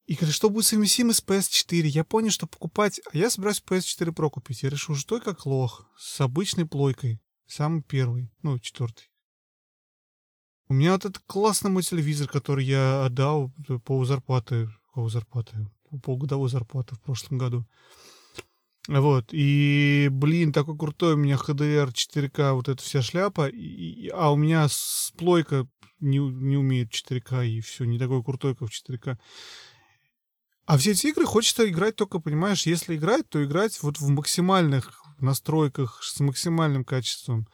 [0.06, 1.88] и говорю, что будет совместимо с PS4.
[1.88, 3.02] Я понял, что покупать...
[3.12, 4.64] А я собираюсь PS4 Pro купить.
[4.64, 5.86] Я решил, что как лох.
[5.98, 7.20] С обычной плойкой.
[7.48, 8.32] Самый первый.
[8.44, 9.10] Ну, четвертый.
[10.70, 13.52] У меня вот этот классный мой телевизор, который я отдал
[13.84, 17.66] по зарплаты, по зарплаты, по полгодовой зарплаты в прошлом году.
[18.88, 24.32] Вот, и, блин, такой крутой у меня HDR 4К, вот эта вся шляпа, и- а
[24.32, 25.68] у меня с плойка
[26.00, 29.18] не, не умеет 4К, и все, не такой крутой, как в 4К.
[30.66, 35.02] А все эти игры хочется играть только, понимаешь, если играть, то играть вот в максимальных
[35.20, 37.48] настройках, с максимальным качеством.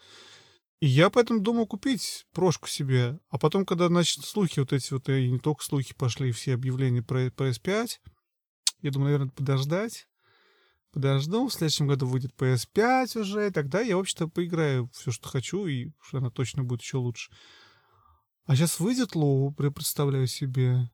[0.80, 3.20] И я поэтому думал купить прошку себе.
[3.30, 7.02] А потом, когда, значит, слухи вот эти вот, и не только слухи пошли, все объявления
[7.02, 8.00] про PS5,
[8.82, 10.08] я думаю, наверное, подождать.
[10.94, 15.28] Подожду, в следующем году выйдет PS5 уже, и тогда я, в общем-то, поиграю все, что
[15.28, 17.32] хочу, и она точно будет еще лучше.
[18.46, 20.92] А сейчас выйдет Лоу, представляю себе.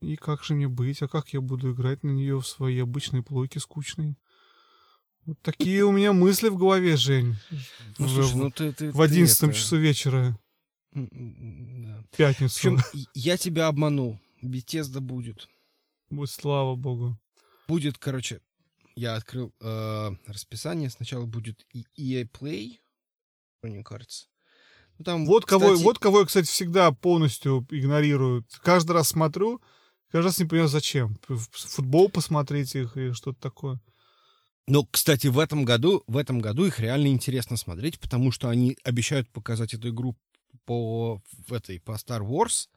[0.00, 1.02] И как же мне быть?
[1.02, 4.16] А как я буду играть на нее в свои обычные плойки скучные?
[5.26, 7.36] Вот такие у меня мысли в голове, Жень.
[7.98, 8.72] Ну, В- слушай, ну ты...
[8.72, 10.38] ты в 11 это- часу вечера,
[10.92, 11.02] да.
[11.02, 12.56] в В пятницу.
[12.56, 12.78] общем,
[13.12, 14.18] я тебя обманул.
[14.42, 15.46] Bethesda будет.
[16.08, 17.18] Будь слава богу.
[17.68, 18.40] Будет, короче,
[18.94, 20.90] я открыл э, расписание.
[20.90, 22.78] Сначала будет EA Play,
[23.62, 24.26] мне кажется.
[24.98, 28.44] Ну, там, Вот кого, кстати, вот кого я, кстати, всегда полностью игнорирую.
[28.62, 29.62] Каждый раз смотрю,
[30.10, 31.18] каждый раз не понимаю, зачем.
[31.26, 33.80] Футбол посмотреть их и что-то такое.
[34.66, 38.76] Ну, кстати, в этом году, в этом году их реально интересно смотреть, потому что они
[38.84, 40.16] обещают показать эту игру
[40.64, 42.68] по в этой по Star Wars,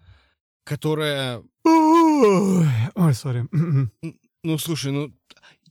[0.64, 3.48] которая, Ой, сори.
[4.44, 5.14] ну, слушай, ну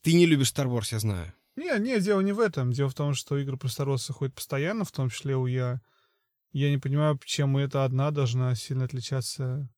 [0.03, 1.33] ты не любишь Star Wars, я знаю.
[1.57, 2.73] Не, не, дело не в этом.
[2.73, 5.81] Дело в том, что игры про Star Wars выходят постоянно, в том числе у я.
[6.53, 9.69] Я не понимаю, чем эта одна должна сильно отличаться.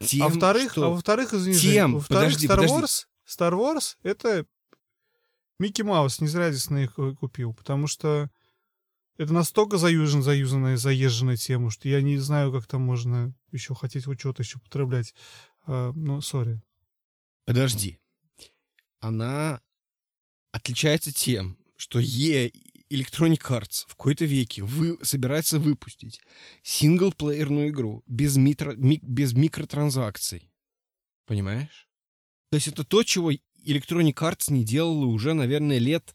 [0.00, 2.74] Тем, а во-вторых, что- а во-вторых, извини, Тем, во-вторых, подожди, Star подожди.
[2.74, 4.46] Wars, Star Wars— это
[5.58, 8.30] Микки Маус, не зря Дисней их э, купил, потому что
[9.16, 14.04] это настолько заюзан, заюзанная, заезженная тема, что я не знаю, как там можно еще хотеть
[14.04, 15.14] что-то еще употреблять.
[15.66, 16.62] А, ну, сори.
[17.44, 17.98] Подожди.
[19.00, 19.60] Она
[20.52, 22.50] отличается тем, что E
[22.90, 26.20] Electronic Arts в какой-то веке вы, собирается выпустить
[26.62, 30.50] синглплеерную игру без, митро- ми- без микротранзакций.
[31.26, 31.88] Понимаешь?
[32.50, 36.14] То есть это то, чего Electronic Arts не делала уже, наверное, лет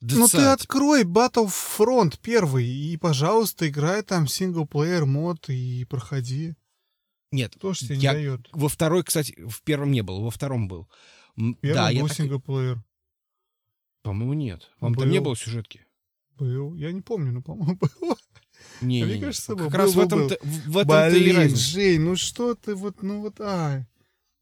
[0.00, 0.18] 20.
[0.18, 6.54] Ну ты открой Battlefront первый и, пожалуйста, играй там синглплеер мод и проходи.
[7.32, 8.48] Нет, ж тебе я- не дает?
[8.52, 10.88] во второй, кстати, в первом не было, во втором был.
[11.36, 12.82] Первый да, я был так и- синглплеер.
[14.02, 14.70] По-моему, нет.
[14.80, 15.26] Вам там не Был.
[15.26, 15.84] было сюжетки?
[16.38, 16.74] Был.
[16.76, 18.16] Я не помню, но, по-моему, был.
[18.80, 19.24] Не, Мне не, не.
[19.24, 19.70] кажется, как был.
[19.70, 21.62] раз Был, в был, этом-то в в этом-то и Блин, разница.
[21.62, 23.86] Жень, ну что ты вот, ну вот, а.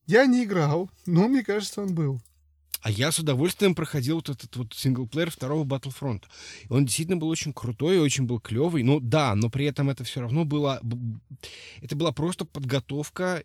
[0.06, 2.20] Я не играл, но мне кажется, он был.
[2.82, 6.24] А я с удовольствием проходил вот этот вот синглплеер второго Battlefront.
[6.68, 8.82] Он действительно был очень крутой, очень был клевый.
[8.82, 10.82] Ну да, но при этом это все равно было...
[11.80, 13.42] Это была просто подготовка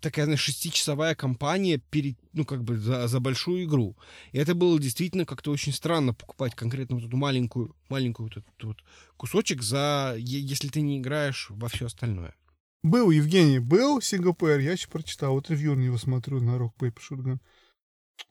[0.00, 3.96] такая, знаешь, шестичасовая кампания перед, ну, как бы за, за большую игру.
[4.32, 8.62] И это было действительно как-то очень странно покупать конкретно вот эту маленькую, маленькую вот этот
[8.62, 8.76] вот
[9.16, 12.34] кусочек за, если ты не играешь во все остальное.
[12.82, 15.32] Был, Евгений, был синглплеер, я еще прочитал.
[15.32, 17.38] Вот ревью на него смотрю на Rock Paper Shotgun.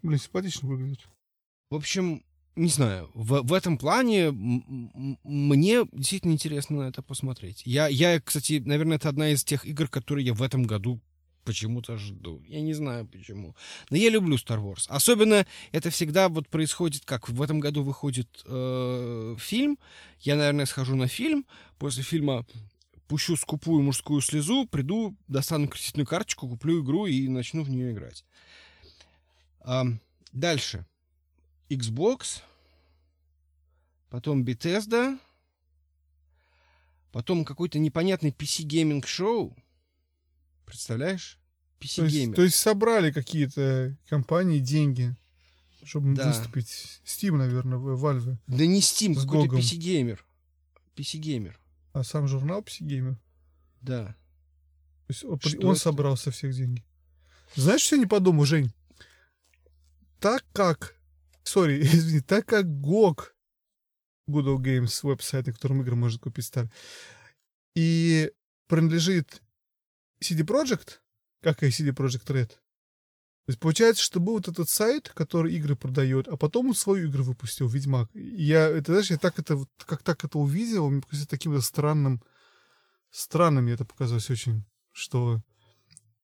[0.04, 1.00] Блин, симпатично выглядит.
[1.72, 2.24] В общем,
[2.56, 7.64] не знаю, в, в этом плане мне действительно интересно на это посмотреть.
[7.66, 11.02] Я, я, кстати, наверное, это одна из тех игр, которые я в этом году
[11.44, 12.42] почему-то жду.
[12.48, 13.56] Я не знаю почему.
[13.90, 14.86] Но я люблю Star Wars.
[14.88, 19.78] Особенно это всегда вот происходит как в этом году выходит э, фильм.
[20.20, 21.46] Я, наверное, схожу на фильм.
[21.78, 22.46] После фильма
[23.08, 28.26] пущу скупую мужскую слезу, приду, достану кредитную карточку, куплю игру и начну в нее играть.
[29.62, 29.86] А,
[30.32, 30.86] дальше.
[31.70, 32.42] Xbox.
[34.10, 35.18] Потом Bethesda.
[37.12, 39.56] Потом какой-то непонятный PC Gaming Show.
[40.66, 41.40] Представляешь?
[41.80, 42.32] PC Gamer.
[42.32, 45.16] То, то есть собрали какие-то компании деньги,
[45.84, 46.28] чтобы да.
[46.28, 47.02] выступить.
[47.06, 48.38] Steam, наверное, Valve.
[48.48, 50.20] Да не Steam, какой-то PC-геймер.
[50.96, 51.56] PC-геймер.
[51.92, 53.18] А сам журнал PC Gamer?
[53.82, 54.16] Да.
[55.08, 56.84] То есть он, он собрал со всех деньги.
[57.56, 58.72] Знаешь, что я не подумал, Жень?
[60.20, 60.96] Так как...
[61.44, 63.34] Sorry, извини, так как GOG
[64.30, 66.72] Good Old Games, веб-сайт, на котором игры можно купить старый,
[67.76, 68.32] и
[68.68, 69.43] принадлежит
[70.24, 71.00] CD Projekt,
[71.42, 72.48] как и CD Projekt Red.
[73.46, 77.10] То есть получается, что был вот этот сайт, который игры продает, а потом он свою
[77.10, 78.10] игру выпустил, Ведьмак.
[78.14, 82.24] я, это, знаешь, я так это, как так это увидел, мне показалось таким странным,
[83.12, 84.64] странным мне это показалось очень,
[84.94, 85.42] что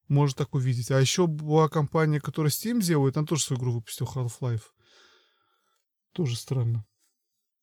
[0.08, 0.92] может так увидеть.
[0.92, 4.64] А еще была компания, которая Steam делает, она тоже свою игру выпустил, Half-Life.
[6.14, 6.86] Тоже странно.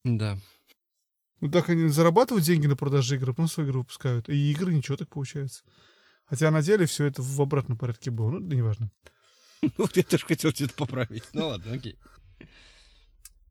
[0.05, 0.39] Да.
[1.41, 4.29] Ну так они зарабатывают деньги на продаже игр, а потом свою игру выпускают.
[4.29, 5.65] И игры ничего так получается.
[6.27, 8.31] Хотя на деле все это в обратном порядке было.
[8.31, 8.91] Ну, да неважно.
[9.79, 11.25] Ну, я тоже хотел что-то поправить.
[11.33, 11.99] Ну ладно, окей.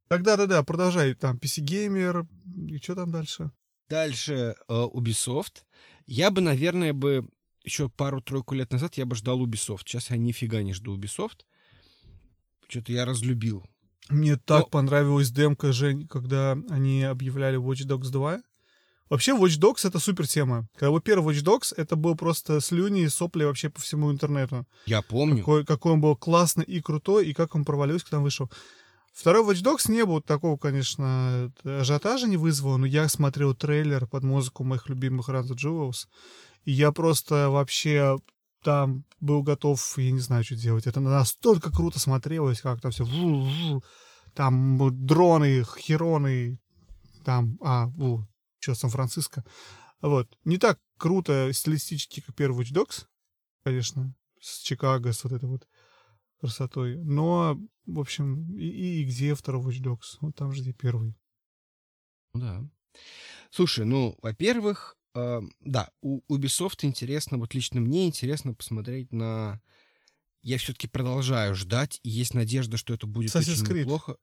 [0.07, 1.13] Тогда, да-да, продолжай.
[1.15, 2.27] Там PC Gamer.
[2.69, 3.51] И что там дальше?
[3.89, 5.63] Дальше uh, Ubisoft.
[6.05, 7.27] Я бы, наверное, бы
[7.63, 9.81] еще пару-тройку лет назад я бы ждал Ubisoft.
[9.85, 11.41] Сейчас я нифига не жду Ubisoft.
[12.67, 13.65] Что-то я разлюбил.
[14.09, 14.69] Мне так Но...
[14.69, 18.41] понравилась демка, Жень, когда они объявляли Watch Dogs 2.
[19.09, 20.67] Вообще, Watch Dogs— это супер тема.
[20.75, 24.65] Когда был первый Watch Dogs, это был просто слюни и сопли вообще по всему интернету.
[24.85, 25.39] Я помню.
[25.39, 28.49] Какой, какой он был классный и крутой, и как он провалился, когда он вышел.
[29.13, 34.23] Второй Watch Dogs не было такого, конечно, ажиотажа не вызвало, но я смотрел трейлер под
[34.23, 36.07] музыку моих любимых Run the Jewels,
[36.65, 38.17] и я просто вообще
[38.61, 40.87] там был готов, я не знаю, что делать.
[40.87, 43.05] Это настолько круто смотрелось, как там все...
[44.33, 46.59] Там дроны, хероны,
[47.23, 47.57] там...
[47.61, 48.23] А, у,
[48.65, 49.45] что, Сан-Франциско.
[50.01, 50.37] Вот.
[50.43, 53.05] Не так круто стилистически, как первый Watch Dogs,
[53.63, 55.67] конечно, с Чикаго, с вот этой вот
[56.39, 56.97] красотой.
[56.97, 60.17] Но, в общем, и, и где второй Watch Dogs?
[60.21, 61.15] Вот там же где первый.
[62.33, 62.69] Ну да.
[63.51, 69.61] Слушай, ну, во-первых, э, да, у Ubisoft интересно, вот лично мне интересно посмотреть на...
[70.41, 73.79] Я все-таки продолжаю ждать, и есть надежда, что это будет Assassin's очень Creed.
[73.81, 74.17] неплохо.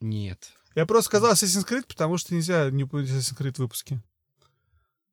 [0.00, 0.52] Нет.
[0.74, 4.00] Я просто сказал Assassin's Creed, потому что нельзя не будет Assassin's Creed выпуски.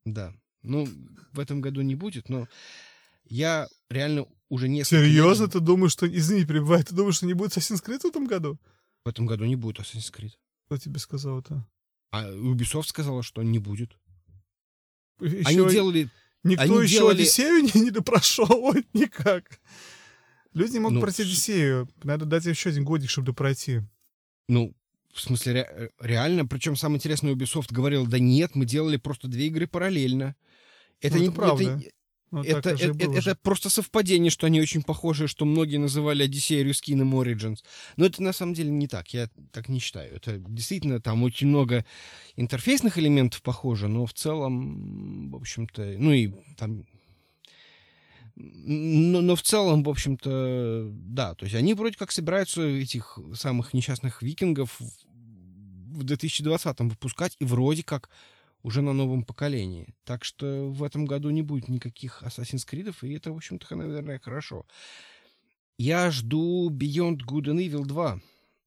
[0.05, 0.33] Да.
[0.61, 0.87] Ну,
[1.31, 2.47] в этом году не будет, но
[3.25, 5.03] я реально уже несколько...
[5.03, 5.43] Серьезно?
[5.43, 5.53] Лет...
[5.53, 6.07] Ты думаешь, что...
[6.07, 6.83] Извини, перебивай.
[6.83, 8.59] Ты думаешь, что не будет Assassin's Creed в этом году?
[9.05, 10.33] В этом году не будет Assassin's Creed.
[10.65, 11.65] Кто тебе сказал это?
[12.11, 13.97] А Ubisoft сказала, что не будет.
[15.19, 15.43] Еще...
[15.45, 16.09] Они делали...
[16.43, 17.21] Никто Они еще делали...
[17.21, 19.59] Одиссею не, не допрошел никак.
[20.53, 21.89] Люди не могут ну, пройти Одиссею.
[22.03, 23.81] Надо дать еще один годик, чтобы пройти.
[24.47, 24.73] Ну,
[25.13, 26.45] в смысле, ре- э, реально.
[26.45, 30.35] Причем самое интересное, Ubisoft говорил, да нет, мы делали просто две игры параллельно.
[31.01, 31.63] Это ну, не правда.
[31.63, 31.91] Это,
[32.31, 36.63] ну, это, это, это, это просто совпадение, что они очень похожи, что многие называли Odyssey,
[36.63, 37.59] Reskin и Origins.
[37.95, 40.15] Но это на самом деле не так, я так не считаю.
[40.15, 41.85] Это действительно там очень много
[42.35, 46.85] интерфейсных элементов похоже, но в целом, в общем-то, ну и там
[48.35, 51.35] но, но в целом, в общем-то, да.
[51.35, 57.83] То есть они вроде как собираются этих самых несчастных викингов в 2020 выпускать, и вроде
[57.83, 58.09] как
[58.63, 59.93] уже на новом поколении.
[60.05, 64.19] Так что в этом году не будет никаких Assassin's Creed, и это, в общем-то, наверное,
[64.19, 64.65] хорошо.
[65.77, 68.19] Я жду Beyond Good and Evil 2.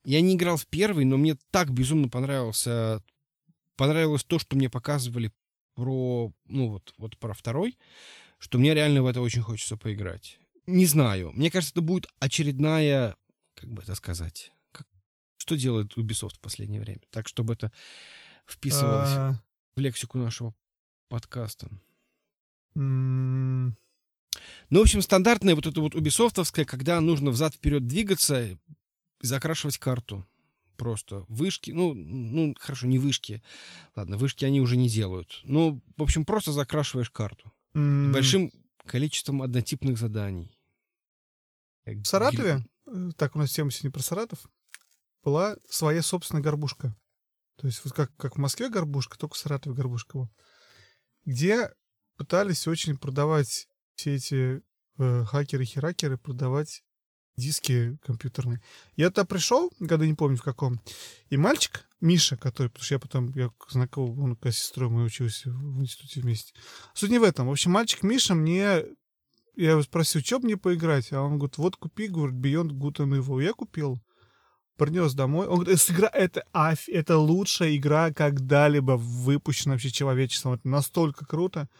[0.05, 3.03] Я не играл в первый, но мне так безумно понравился,
[3.75, 5.33] понравилось то, что мне показывали
[5.75, 7.77] про, ну вот, вот про второй
[8.39, 10.39] что мне реально в это очень хочется поиграть.
[10.66, 11.32] Не знаю.
[11.32, 13.16] Мне кажется, это будет очередная
[13.57, 14.87] как бы это сказать, как,
[15.39, 17.72] что делает Ubisoft в последнее время, так, чтобы это
[18.47, 19.43] вписывалось А,
[19.74, 20.55] в лексику нашего
[21.09, 21.68] подкаста.
[22.74, 23.72] Ну,
[24.70, 28.57] в общем, стандартная вот эта вот убисофтовская, когда нужно взад-вперед двигаться и
[29.22, 30.26] закрашивать карту.
[30.76, 33.43] Просто вышки, ну, ну, хорошо, не вышки.
[33.95, 35.41] Ладно, вышки они уже не делают.
[35.45, 37.51] Ну, в общем, просто закрашиваешь карту.
[37.77, 38.51] М, Большим
[38.87, 40.59] количеством однотипных заданий.
[41.85, 44.47] В Саратове, э, так у нас тема сегодня про Саратов,
[45.22, 46.97] была своя собственная горбушка.
[47.57, 50.31] То есть вот как, как в Москве горбушка, только в Саратове горбушка была.
[51.24, 51.70] Где
[52.16, 54.62] пытались очень продавать все эти
[54.99, 56.83] э, хакеры-херакеры, продавать
[57.37, 58.61] диски компьютерные.
[58.97, 60.80] Я туда пришел, года не помню в каком,
[61.30, 65.51] и мальчик, Миша, который, потому что я потом, я знаком, он как сестрой мы учился
[65.51, 66.53] в институте вместе.
[66.95, 67.49] Суть не в этом.
[67.49, 68.84] В общем, мальчик Миша мне
[69.57, 71.12] я его спросил, что мне поиграть?
[71.12, 73.43] А он говорит, вот купи, говорит, Beyond Good and Evil.
[73.43, 73.99] Я купил.
[74.76, 75.47] Принес домой.
[75.47, 80.53] Он говорит, «Эта игра, это, аф- это лучшая игра, когда-либо выпущена вообще человечеством.
[80.53, 81.70] Это настолько круто.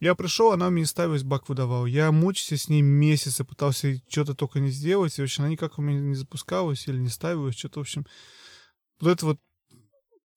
[0.00, 1.84] Я пришел, она мне ставилась, бак выдавал.
[1.84, 5.18] Я мучился с ней месяцы, пытался что-то только не сделать.
[5.18, 7.56] И, в общем, она никак у меня не запускалась или не ставилась.
[7.56, 8.06] Что-то, в общем,
[8.98, 9.40] вот это вот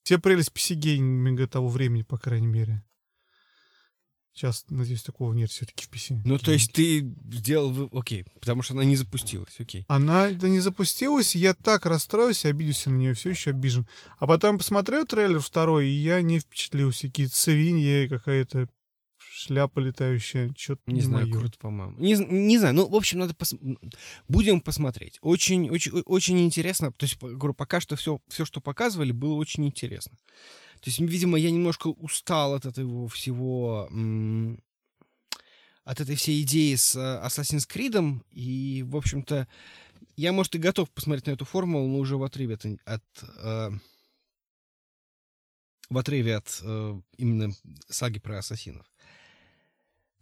[0.03, 2.83] те прелесть PC-гейминга того времени, по крайней мере.
[4.33, 6.21] Сейчас, надеюсь, такого нет все-таки в PC.
[6.25, 7.89] Ну, то есть ты сделал...
[7.93, 9.85] Окей, потому что она не запустилась, окей.
[9.87, 13.87] Она да не запустилась, я так расстроился, обиделся на нее, все еще обижен.
[14.17, 17.07] А потом посмотрел трейлер второй, и я не впечатлился.
[17.07, 18.67] Какие-то свиньи, какая-то
[19.33, 21.39] шляпа летающая, что-то Не знаю, моё.
[21.39, 21.97] круто, по-моему.
[21.97, 23.55] Не, не знаю, ну, в общем, надо пос...
[24.27, 25.17] Будем посмотреть.
[25.21, 26.91] Очень, очень, очень интересно.
[26.91, 30.17] То есть, говорю, пока что все, все, что показывали, было очень интересно.
[30.81, 33.89] То есть, видимо, я немножко устал от этого всего,
[35.83, 39.47] от этой всей идеи с э, Assassin's Creed, и, в общем-то,
[40.15, 42.65] я, может, и готов посмотреть на эту формулу, но уже в отрыве от...
[42.85, 43.03] от,
[43.39, 43.71] э,
[45.89, 47.53] в отрыве от э, именно
[47.89, 48.92] саги про ассасинов.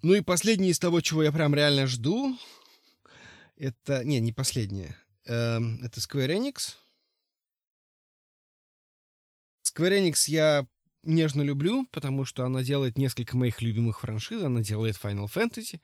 [0.02, 2.38] Ну и последнее из того, чего я прям реально жду,
[3.56, 4.04] это...
[4.04, 4.96] Не, не последнее.
[5.26, 6.76] Эм, это Square Enix.
[9.64, 10.66] Square Enix я
[11.04, 14.44] нежно люблю, потому что она делает несколько моих любимых франшиз.
[14.44, 15.80] Она делает Final Fantasy.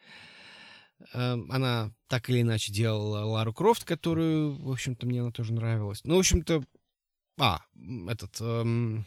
[1.14, 6.02] Эм, Она так или иначе делала Лару Крофт, которую, в общем-то, мне она тоже нравилась.
[6.04, 6.64] Ну, в общем-то...
[7.40, 7.62] А,
[8.08, 8.42] этот...
[8.42, 9.06] эм,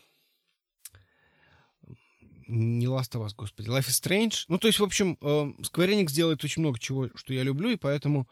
[2.51, 4.45] не Last of Us, господи, Life is Strange.
[4.49, 5.25] Ну, то есть, в общем, э,
[5.63, 8.29] Square Enix делает очень много чего, что я люблю, и поэтому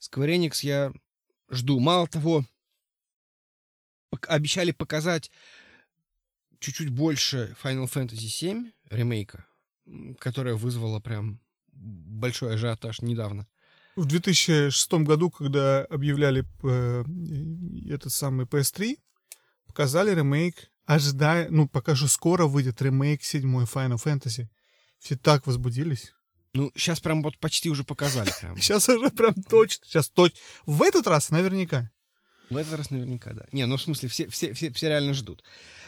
[0.00, 0.92] Square Enix я
[1.50, 1.80] жду.
[1.80, 2.44] Мало того,
[4.28, 5.30] обещали показать
[6.60, 9.46] чуть-чуть больше Final Fantasy VII ремейка,
[10.18, 11.40] которая вызвала прям
[11.72, 13.46] большой ажиотаж недавно.
[13.96, 17.04] В 2006 году, когда объявляли э,
[17.92, 18.98] этот самый PS3,
[19.66, 24.48] показали ремейк, ожидая, ну, пока же скоро выйдет ремейк седьмой Final Fantasy.
[24.98, 26.12] Все так возбудились.
[26.54, 28.56] Ну, сейчас прям вот почти уже показали прям.
[28.60, 30.38] Сейчас уже прям точно, сейчас точно.
[30.66, 31.90] В этот раз наверняка.
[32.48, 33.44] В этот раз наверняка, да.
[33.50, 35.42] Не, ну в смысле, все, все, все, все реально ждут.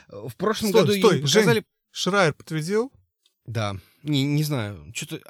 [0.09, 1.65] В прошлом Стой, году стой, показали...
[1.93, 2.93] Шрайер подтвердил?
[3.47, 5.21] Да, не, не знаю, что-то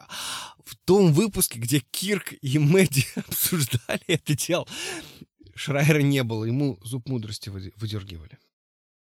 [0.64, 4.66] в том выпуске, где Кирк и Мэдди обсуждали это дело,
[5.54, 8.38] Шрайера не было, ему зуб мудрости выде- выдергивали.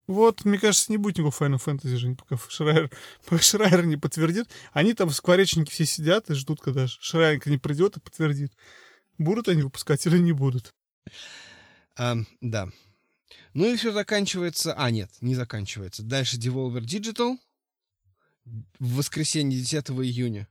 [0.08, 2.92] Вот, мне кажется, не будет никакого Final Fantasy же, пока Шрайер,
[3.26, 4.48] пока Шрайер не подтвердит.
[4.72, 8.54] Они там в скворечнике все сидят и ждут, когда Шрайер не придет и подтвердит.
[9.18, 10.74] Будут они выпускать или не будут.
[11.98, 12.70] А, да.
[13.54, 14.74] Ну и все заканчивается...
[14.74, 16.04] А, нет, не заканчивается.
[16.04, 17.38] Дальше Devolver Digital
[18.46, 20.48] в воскресенье 10 июня.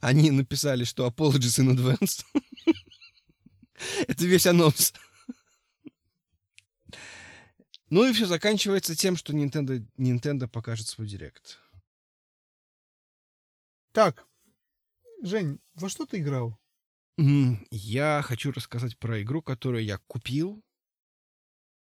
[0.00, 2.24] Они написали, что Apologies in Advance.
[4.08, 4.94] Это весь анонс.
[7.90, 11.58] Ну и все заканчивается тем, что Nintendo, Nintendo покажет свой директ.
[13.92, 14.26] Так,
[15.22, 16.58] Жень, во что ты играл?
[17.70, 20.62] Я хочу рассказать про игру, которую я купил,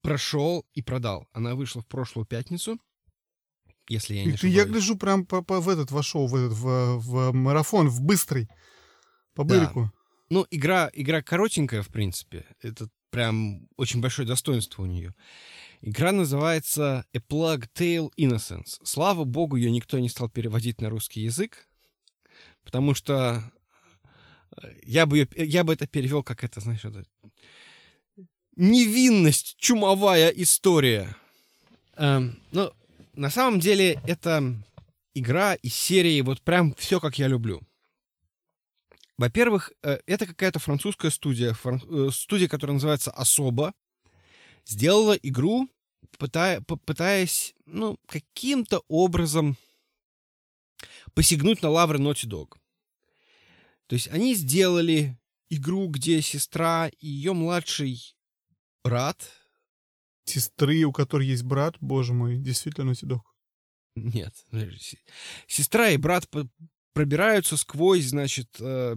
[0.03, 1.27] прошел и продал.
[1.33, 2.79] Она вышла в прошлую пятницу,
[3.89, 4.71] если я не И ты, я ошибаюсь.
[4.85, 8.49] гляжу, прям по, по- в этот вошел, в этот, в, в марафон, в быстрый,
[9.35, 9.55] по Да.
[9.59, 9.91] бырику.
[10.29, 12.47] Ну, игра, игра коротенькая, в принципе.
[12.61, 15.15] Это прям очень большое достоинство у нее.
[15.85, 18.78] Игра называется A Plague Tale Innocence.
[18.85, 21.66] Слава богу, ее никто не стал переводить на русский язык,
[22.62, 23.43] потому что
[24.62, 27.05] э, я бы, её- я бы это перевел как это, знаешь, это...
[28.55, 31.16] Невинность, чумовая история.
[31.97, 32.70] Эм, ну,
[33.14, 34.55] на самом деле, это
[35.14, 37.61] игра из серии вот прям все, как я люблю.
[39.18, 41.83] Во-первых, э, это какая-то французская студия, фран...
[41.91, 43.74] Э, студия, которая называется «Особо»,
[44.65, 45.69] сделала игру,
[46.19, 46.61] пытая...
[46.61, 49.57] пытаясь, ну, каким-то образом
[51.15, 52.57] посягнуть на лавры Naughty Dog.
[53.87, 55.19] То есть они сделали
[55.51, 58.17] игру, где сестра и ее младший
[58.85, 59.31] брат.
[60.25, 63.21] Сестры, у которой есть брат, боже мой, действительно Naughty Dog.
[63.95, 64.35] Нет.
[65.47, 66.27] Сестра и брат
[66.95, 68.97] пробираются сквозь, значит, э,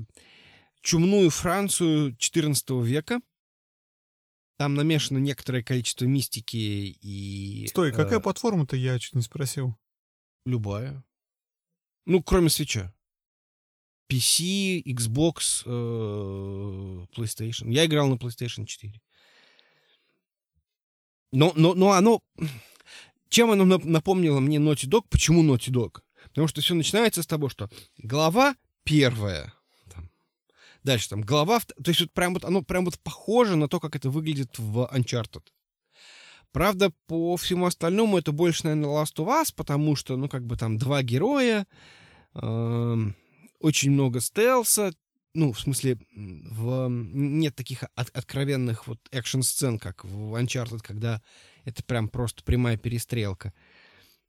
[0.81, 3.21] чумную Францию XIV века.
[4.57, 6.55] Там намешано некоторое количество мистики
[7.01, 7.67] и...
[7.67, 9.75] Стой, какая э, платформа-то, я чуть не спросил.
[10.45, 11.03] Любая.
[12.05, 12.93] Ну, кроме свеча.
[14.09, 17.71] PC, Xbox, э, PlayStation.
[17.71, 19.01] Я играл на PlayStation 4.
[21.31, 22.21] Но, но, но оно...
[23.27, 25.05] Чем оно напомнило мне Naughty Dog?
[25.09, 26.01] Почему Naughty Dog?
[26.29, 29.53] Потому что все начинается с того, что глава первая,
[30.85, 33.95] дальше там глава, то есть вот прям вот оно прям вот похоже на то, как
[33.95, 35.43] это выглядит в Uncharted.
[36.51, 40.55] Правда, по всему остальному это больше, наверное, Last of Us, потому что, ну, как бы
[40.55, 41.67] там два героя,
[42.33, 42.95] э,
[43.59, 44.93] очень много стелса,
[45.33, 51.21] ну, в смысле, в, нет таких от, откровенных вот экшн-сцен, как в Uncharted, когда
[51.65, 53.51] это прям просто прямая перестрелка.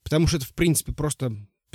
[0.03, 1.33] Потому что это, в принципе, просто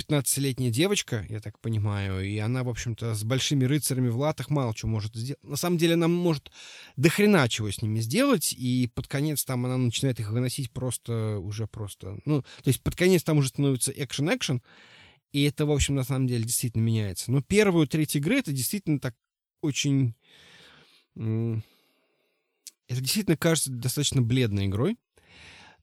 [0.08, 4.74] 15-летняя девочка, я так понимаю, и она, в общем-то, с большими рыцарями в латах мало
[4.74, 5.42] чего может сделать.
[5.42, 6.50] На самом деле она может
[6.96, 7.08] до
[7.48, 12.18] чего с ними сделать, и под конец там она начинает их выносить просто, уже просто,
[12.24, 14.62] ну, то есть под конец там уже становится экшен-экшен,
[15.32, 17.32] и это, в общем, на самом деле действительно меняется.
[17.32, 19.14] Но первую треть игры это действительно так
[19.62, 20.14] очень...
[21.14, 24.98] Это действительно кажется достаточно бледной игрой.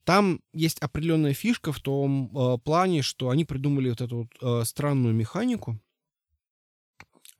[0.03, 4.65] Там есть определенная фишка в том э, плане, что они придумали вот эту вот, э,
[4.65, 5.79] странную механику,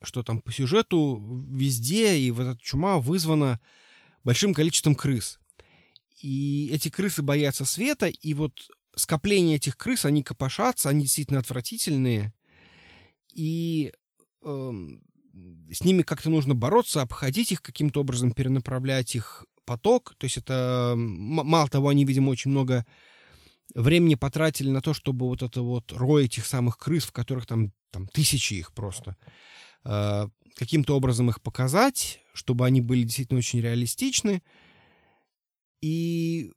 [0.03, 3.60] что там по сюжету везде и вот эта чума вызвана
[4.24, 5.39] большим количеством крыс.
[6.22, 12.34] И эти крысы боятся света, и вот скопление этих крыс, они копошатся, они действительно отвратительные,
[13.34, 13.93] и
[14.43, 14.72] э,
[15.72, 20.15] с ними как-то нужно бороться, обходить их каким-то образом, перенаправлять их поток.
[20.17, 22.88] То есть это, мало того, они, видимо, очень много
[23.76, 27.72] времени потратили на то, чтобы вот это вот рой этих самых крыс, в которых там,
[27.91, 29.15] там тысячи их просто,
[29.86, 34.41] э, каким-то образом их показать, чтобы они были действительно очень реалистичны.
[35.82, 36.51] И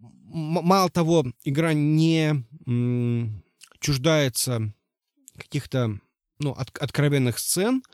[0.00, 3.44] мало того, игра не м,
[3.78, 4.74] чуждается
[5.38, 6.00] каких-то
[6.40, 7.84] ну, от, откровенных сцен,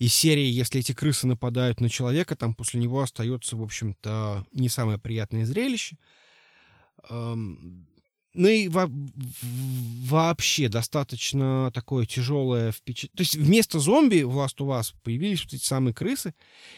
[0.00, 4.68] из серии, если эти крысы нападают на человека, там после него остается, в общем-то, не
[4.68, 5.98] самое приятное зрелище.
[7.08, 7.86] Ну
[8.48, 8.90] и во
[10.06, 13.16] вообще достаточно такое тяжелое впечатление.
[13.16, 16.34] То есть вместо зомби в Last of Us появились вот эти самые крысы.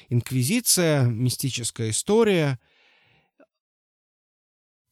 [0.08, 2.58] Инквизиция, мистическая история—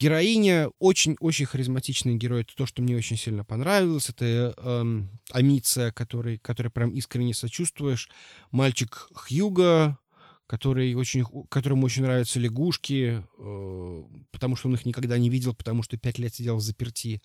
[0.00, 2.40] Героиня очень-очень харизматичный герой.
[2.40, 4.08] Это то, что мне очень сильно понравилось.
[4.08, 8.08] Это эм, Амиция, который, который прям искренне сочувствуешь.
[8.50, 9.98] Мальчик Хьюга,
[10.46, 15.82] который очень, которому очень нравятся лягушки, э, потому что он их никогда не видел, потому
[15.82, 17.20] что пять лет сидел в заперти.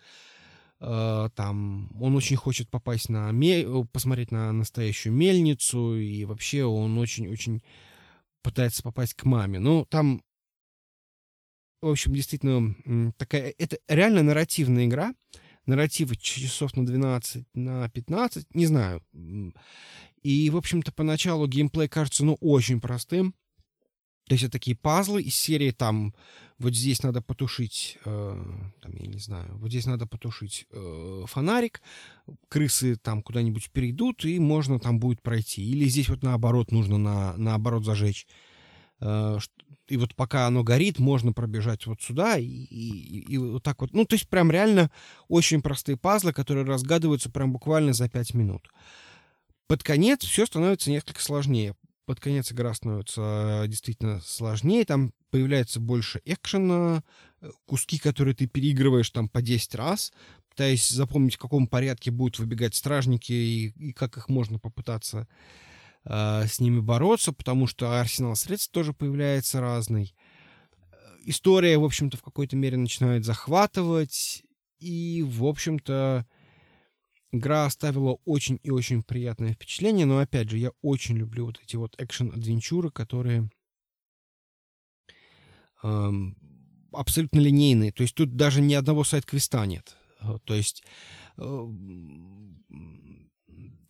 [0.81, 6.97] Э, там он очень хочет попасть на мель, посмотреть на настоящую мельницу, и вообще он
[6.97, 7.63] очень-очень
[8.41, 9.59] пытается попасть к маме.
[9.59, 10.21] Ну, там
[11.87, 13.53] в общем, действительно, такая...
[13.57, 15.13] Это реально нарративная игра.
[15.65, 19.03] Нарративы часов на 12, на 15, не знаю.
[20.21, 23.33] И, в общем-то, поначалу геймплей кажется, ну, очень простым.
[24.27, 26.15] То есть это такие пазлы из серии там
[26.57, 28.43] вот здесь надо потушить, э,
[28.81, 31.81] там, я не знаю, вот здесь надо потушить э, фонарик,
[32.47, 35.63] крысы там куда-нибудь перейдут, и можно там будет пройти.
[35.63, 38.25] Или здесь вот наоборот нужно на, наоборот зажечь.
[38.99, 39.37] Э,
[39.87, 43.93] и вот пока оно горит, можно пробежать вот сюда и, и, и вот так вот.
[43.93, 44.89] Ну, то есть прям реально
[45.27, 48.69] очень простые пазлы, которые разгадываются прям буквально за 5 минут.
[49.67, 51.75] Под конец все становится несколько сложнее.
[52.05, 57.03] Под конец игра становится э, действительно сложнее, там появляется больше экшена,
[57.41, 60.13] э, куски, которые ты переигрываешь там по 10 раз,
[60.49, 65.27] пытаясь запомнить, в каком порядке будут выбегать стражники и, и как их можно попытаться
[66.05, 70.15] э, с ними бороться, потому что арсенал средств тоже появляется разный.
[71.25, 74.43] История, в общем-то, в какой-то мере начинает захватывать,
[74.79, 76.25] и, в общем-то,
[77.31, 81.75] игра оставила очень и очень приятное впечатление, но, опять же, я очень люблю вот эти
[81.75, 83.49] вот экшен-адвенчуры, которые
[85.83, 86.37] эм,
[86.91, 89.95] абсолютно линейные, то есть тут даже ни одного сайт-квеста нет.
[90.45, 90.83] То есть
[91.37, 91.65] э,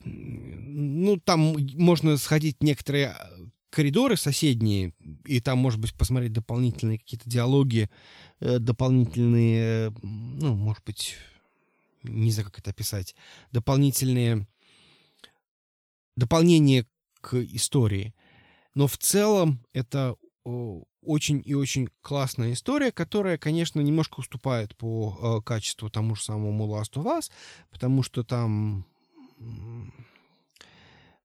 [0.05, 3.29] ну, там можно сходить некоторые а,
[3.69, 4.93] коридоры соседние,
[5.25, 7.89] и там, может быть, посмотреть дополнительные какие-то диалоги,
[8.39, 11.15] э, дополнительные, ну, может быть,
[12.03, 13.15] не знаю, как это описать,
[13.51, 14.47] дополнительные
[16.15, 16.87] дополнение
[17.21, 18.13] к истории.
[18.73, 20.15] Но в целом это
[21.01, 26.67] очень и очень классная история, которая, конечно, немножко уступает по э, качеству тому же самому
[26.67, 27.31] Last of Us,
[27.71, 28.85] потому что там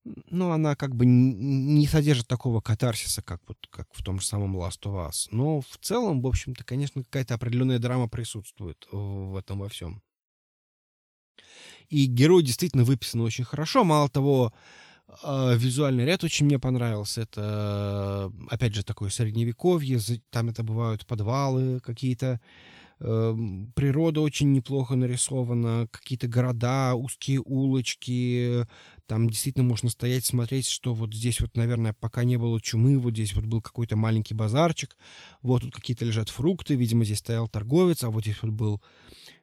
[0.04, 4.56] ну, она как бы не содержит такого катарсиса, как вот как в том же самом
[4.56, 5.28] Last of Us.
[5.30, 10.02] Но в целом, в общем-то, конечно, какая-то определенная драма присутствует в этом во всем.
[11.88, 13.84] И герой действительно выписан очень хорошо.
[13.84, 14.52] Мало того,
[15.22, 17.22] а, визуальный ряд очень мне понравился.
[17.22, 19.98] Это, опять же, такое средневековье.
[20.30, 22.40] Там это бывают подвалы какие-то.
[23.00, 25.88] Эм, природа очень неплохо нарисована.
[25.90, 28.66] Какие-то города, узкие улочки.
[29.06, 33.14] Там действительно можно стоять, смотреть, что вот здесь вот, наверное, пока не было чумы, вот
[33.14, 34.96] здесь вот был какой-то маленький базарчик.
[35.42, 36.74] Вот тут какие-то лежат фрукты.
[36.76, 38.82] Видимо, здесь стоял торговец, а вот здесь вот был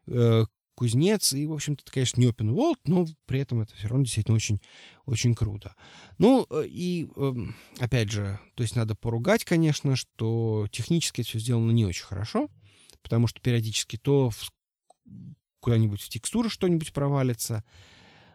[0.06, 0.46] э,
[0.76, 4.04] кузнец, и, в общем-то, это, конечно, не open world, но при этом это все равно
[4.04, 4.62] действительно очень,
[5.08, 5.74] очень круто.
[6.20, 11.40] Ну, э, и, эм, опять же, то есть надо поругать, конечно, что технически это все
[11.40, 12.48] сделано не очень хорошо,
[13.02, 14.32] потому что периодически то
[15.60, 17.64] куда-нибудь в текстуры что-нибудь провалится.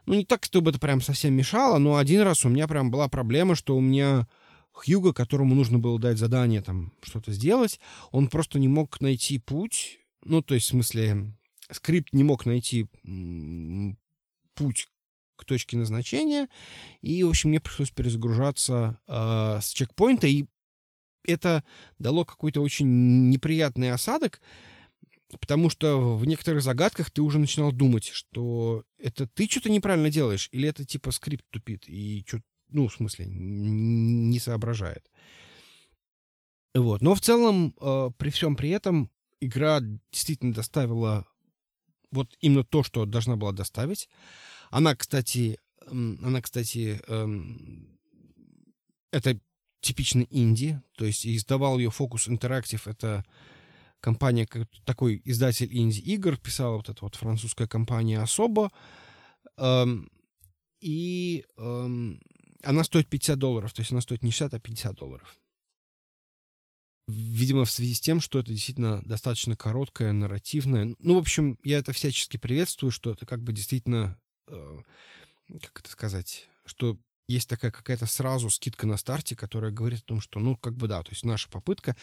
[0.07, 3.09] Ну, не так, чтобы это прям совсем мешало, но один раз у меня прям была
[3.09, 4.27] проблема, что у меня
[4.73, 7.79] Хьюга, которому нужно было дать задание там что-то сделать,
[8.11, 11.35] он просто не мог найти путь, ну, то есть, в смысле,
[11.71, 12.87] скрипт не мог найти
[14.55, 14.89] путь
[15.37, 16.49] к точке назначения,
[17.01, 20.47] и, в общем, мне пришлось перезагружаться э, с чекпоинта, и
[21.25, 21.65] это
[21.99, 24.41] дало какой-то очень неприятный осадок,
[25.41, 30.49] потому что в некоторых загадках ты уже начинал думать, что это ты что-то неправильно делаешь,
[30.53, 32.41] или это типа скрипт тупит и что
[32.73, 35.11] ну, в смысле, не соображает.
[36.75, 37.03] Вот.
[37.03, 39.11] Но в целом, э, при всем при этом,
[39.41, 41.27] игра действительно доставила
[42.11, 44.09] вот именно то, что должна была доставить.
[44.71, 47.99] Она, кстати, она, кстати, эм,
[49.11, 49.39] это
[49.83, 53.25] типичный инди, то есть издавал ее Focus Interactive, это
[54.01, 54.49] компания,
[54.85, 58.71] такой издатель инди-игр, писала вот эта вот французская компания особо,
[59.59, 60.11] эм,
[60.81, 62.21] и эм,
[62.63, 65.37] она стоит 50 долларов, то есть она стоит не 60, а 50 долларов.
[67.09, 70.95] Видимо, в связи с тем, что это действительно достаточно короткое, нарративное.
[71.01, 74.79] Ну, в общем, я это всячески приветствую, что это как бы действительно, э,
[75.61, 76.99] как это сказать, что
[77.29, 80.89] есть такая какая-то сразу скидка на старте, которая говорит о том, что, ну, как бы
[80.89, 81.97] да, то есть наша попытка.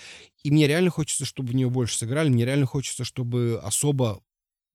[0.43, 4.21] И мне реально хочется, чтобы в нее больше сыграли, мне реально хочется, чтобы особо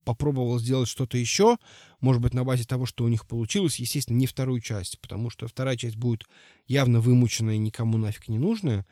[0.05, 1.57] попробовал сделать что-то еще,
[2.01, 5.49] может быть, на базе того, что у них получилось, естественно, не вторую часть, потому что
[5.49, 6.25] вторая часть будет
[6.67, 8.87] явно вымученная никому нафиг не нужная.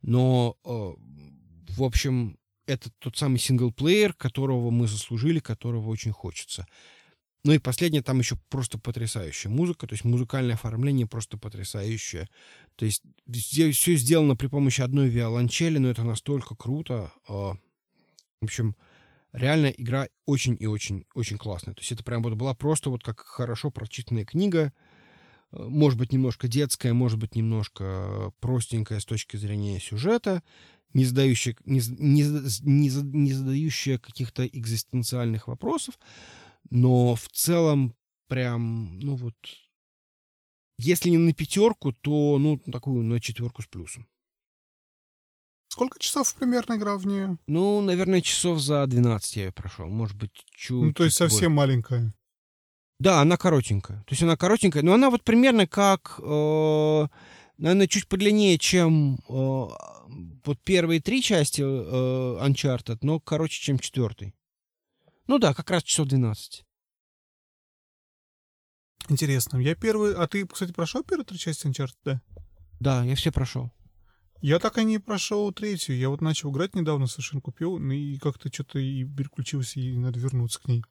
[0.00, 0.68] Но, э,
[1.72, 6.66] в общем, это тот самый синглплеер, которого мы заслужили, которого очень хочется.
[7.44, 12.28] Ну и последнее, там еще просто потрясающая музыка, то есть музыкальное оформление просто потрясающее.
[12.76, 17.12] То есть все сделано при помощи одной виолончели, но это настолько круто.
[17.28, 17.52] Э,
[18.40, 18.76] в общем,
[19.32, 21.74] реально игра очень и очень, очень классная.
[21.74, 24.72] То есть это прям вот была просто вот как хорошо прочитанная книга,
[25.52, 30.42] может быть, немножко детская, может быть, немножко простенькая с точки зрения сюжета,
[30.94, 35.98] не задающая, не, не, не, не задающая каких-то экзистенциальных вопросов,
[36.70, 37.94] но в целом
[38.28, 39.34] прям, ну вот,
[40.78, 44.06] если не на пятерку, то, ну, такую на четверку с плюсом.
[45.68, 47.36] Сколько часов примерно игра в нее?
[47.46, 49.88] Ну, наверное, часов за 12 я ее прошел.
[49.88, 51.68] Может быть, чуть Ну, то есть совсем больше.
[51.68, 52.14] маленькая.
[53.00, 53.98] Да, она коротенькая.
[53.98, 57.06] То есть она коротенькая, но она вот примерно как, э,
[57.58, 59.68] наверное, чуть подлиннее, чем э,
[60.44, 64.34] вот первые три части э, Uncharted, но короче, чем четвертый.
[65.26, 66.64] Ну да, как раз часов 12.
[69.08, 69.58] Интересно.
[69.58, 70.14] Я первый...
[70.14, 72.22] А ты, кстати, прошел первую три части Uncharted, да?
[72.80, 73.70] Да, я все прошел.
[74.40, 75.96] Я так и не прошел третью.
[75.96, 80.18] Я вот начал играть недавно, совершенно купил, ну и как-то что-то и переключился, и надо
[80.18, 80.84] вернуться к ней.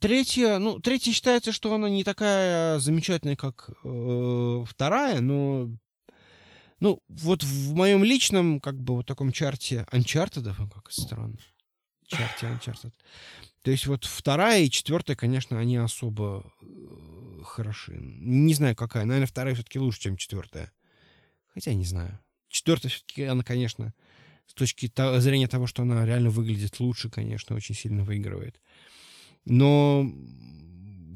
[0.00, 5.70] Третья, ну, третья считается, что она не такая замечательная, как э, вторая, но,
[6.78, 11.36] ну, вот в моем личном, как бы, вот таком чарте Uncharted, как странно,
[12.08, 12.92] чарте Uncharted,
[13.62, 17.98] то есть вот вторая и четвертая, конечно, они особо э, хороши.
[17.98, 20.72] Не знаю, какая, наверное, вторая все-таки лучше, чем четвертая.
[21.52, 22.18] Хотя не знаю.
[22.48, 23.92] Четвертая все-таки, она, конечно,
[24.46, 28.60] с точки зрения того, что она реально выглядит лучше, конечно, очень сильно выигрывает.
[29.44, 30.10] Но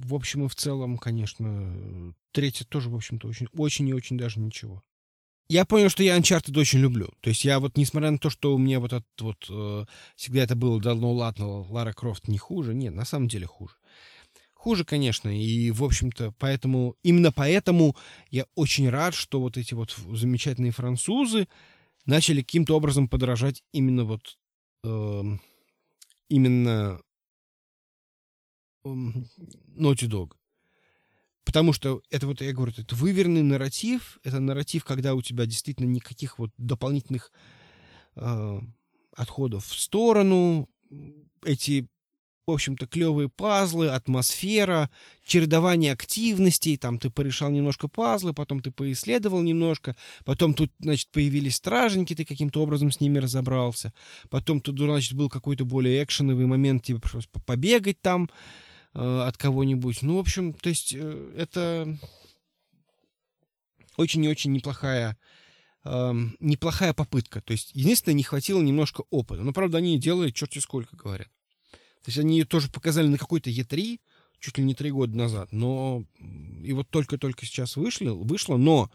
[0.05, 4.40] в общем и в целом, конечно, третья тоже, в общем-то, очень, очень и очень даже
[4.40, 4.82] ничего.
[5.48, 7.10] Я понял, что я Uncharted очень люблю.
[7.20, 9.47] То есть я вот, несмотря на то, что у меня вот этот вот...
[9.51, 9.85] Э,
[10.16, 12.74] всегда это было давно ладно, Лара Крофт не хуже.
[12.74, 13.74] Нет, на самом деле хуже.
[14.55, 16.97] Хуже, конечно, и, в общем-то, поэтому...
[17.02, 17.97] Именно поэтому
[18.31, 21.48] я очень рад, что вот эти вот замечательные французы
[22.06, 24.39] начали каким-то образом подражать именно вот...
[24.85, 25.23] Э,
[26.28, 27.01] именно
[28.85, 30.32] Naughty Dog.
[31.44, 35.86] Потому что это вот, я говорю, это выверенный нарратив, это нарратив, когда у тебя действительно
[35.86, 37.32] никаких вот дополнительных
[38.16, 38.60] э,
[39.16, 40.69] отходов в сторону,
[41.44, 41.89] эти,
[42.47, 44.89] в общем-то, клевые пазлы, атмосфера,
[45.24, 51.56] чередование активностей, там ты порешал немножко пазлы, потом ты поисследовал немножко, потом тут, значит, появились
[51.56, 53.93] стражники, ты каким-то образом с ними разобрался,
[54.31, 58.31] потом тут, значит, был какой-то более экшеновый момент, тебе пришлось побегать там,
[58.94, 60.02] от кого-нибудь.
[60.02, 61.98] Ну, в общем, то есть э, это
[63.97, 65.16] очень и очень неплохая
[65.85, 67.40] э, неплохая попытка.
[67.40, 69.43] То есть, единственное, не хватило немножко опыта.
[69.43, 71.28] Но, правда, они делали черти сколько, говорят.
[71.70, 74.01] То есть, они ее тоже показали на какой-то Е3,
[74.40, 75.52] чуть ли не три года назад.
[75.52, 76.05] Но
[76.62, 78.90] и вот только-только сейчас вышли, вышло, но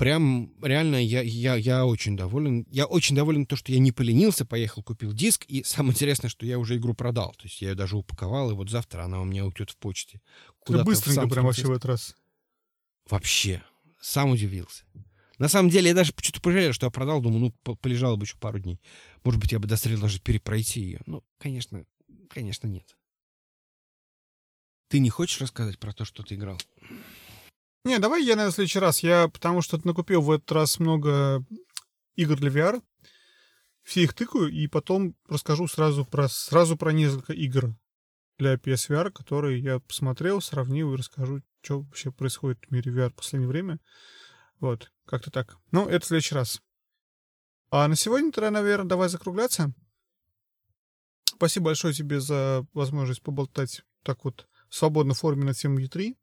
[0.00, 2.66] прям реально я, я, я очень доволен.
[2.70, 5.44] Я очень доволен то, что я не поленился, поехал, купил диск.
[5.46, 7.34] И самое интересное, что я уже игру продал.
[7.34, 10.22] То есть я ее даже упаковал, и вот завтра она у меня уйдет в почте.
[10.64, 12.16] Ты быстренько прям вообще в этот раз.
[13.10, 13.62] Вообще.
[14.00, 14.84] Сам удивился.
[15.36, 17.20] На самом деле, я даже что-то пожалел, что я продал.
[17.20, 18.80] Думаю, ну, полежало бы еще пару дней.
[19.22, 21.00] Может быть, я бы дострелил даже перепройти ее.
[21.04, 21.84] Ну, конечно,
[22.30, 22.96] конечно, нет.
[24.88, 26.58] Ты не хочешь рассказать про то, что ты играл?
[27.84, 29.02] Не, давай я, наверное, в следующий раз.
[29.02, 31.44] Я потому что накупил в этот раз много
[32.14, 32.82] игр для VR.
[33.82, 37.74] Все их тыкаю, и потом расскажу сразу про, сразу про несколько игр
[38.38, 43.14] для PSVR, которые я посмотрел, сравнил и расскажу, что вообще происходит в мире VR в
[43.14, 43.78] последнее время.
[44.60, 45.56] Вот, как-то так.
[45.72, 46.60] Ну, это в следующий раз.
[47.70, 49.72] А на сегодня тогда, наверное, давай закругляться.
[51.24, 56.16] Спасибо большое тебе за возможность поболтать так вот в свободной форме на тему E3.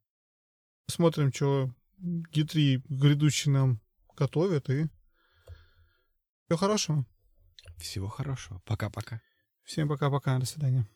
[0.88, 1.70] Посмотрим, что
[2.00, 3.82] Гитри грядущий нам
[4.16, 4.88] готовят, и
[6.46, 7.06] всего хорошего.
[7.78, 8.62] Всего хорошего.
[8.66, 9.22] Пока-пока.
[9.64, 10.40] Всем пока-пока.
[10.40, 10.88] До свидания.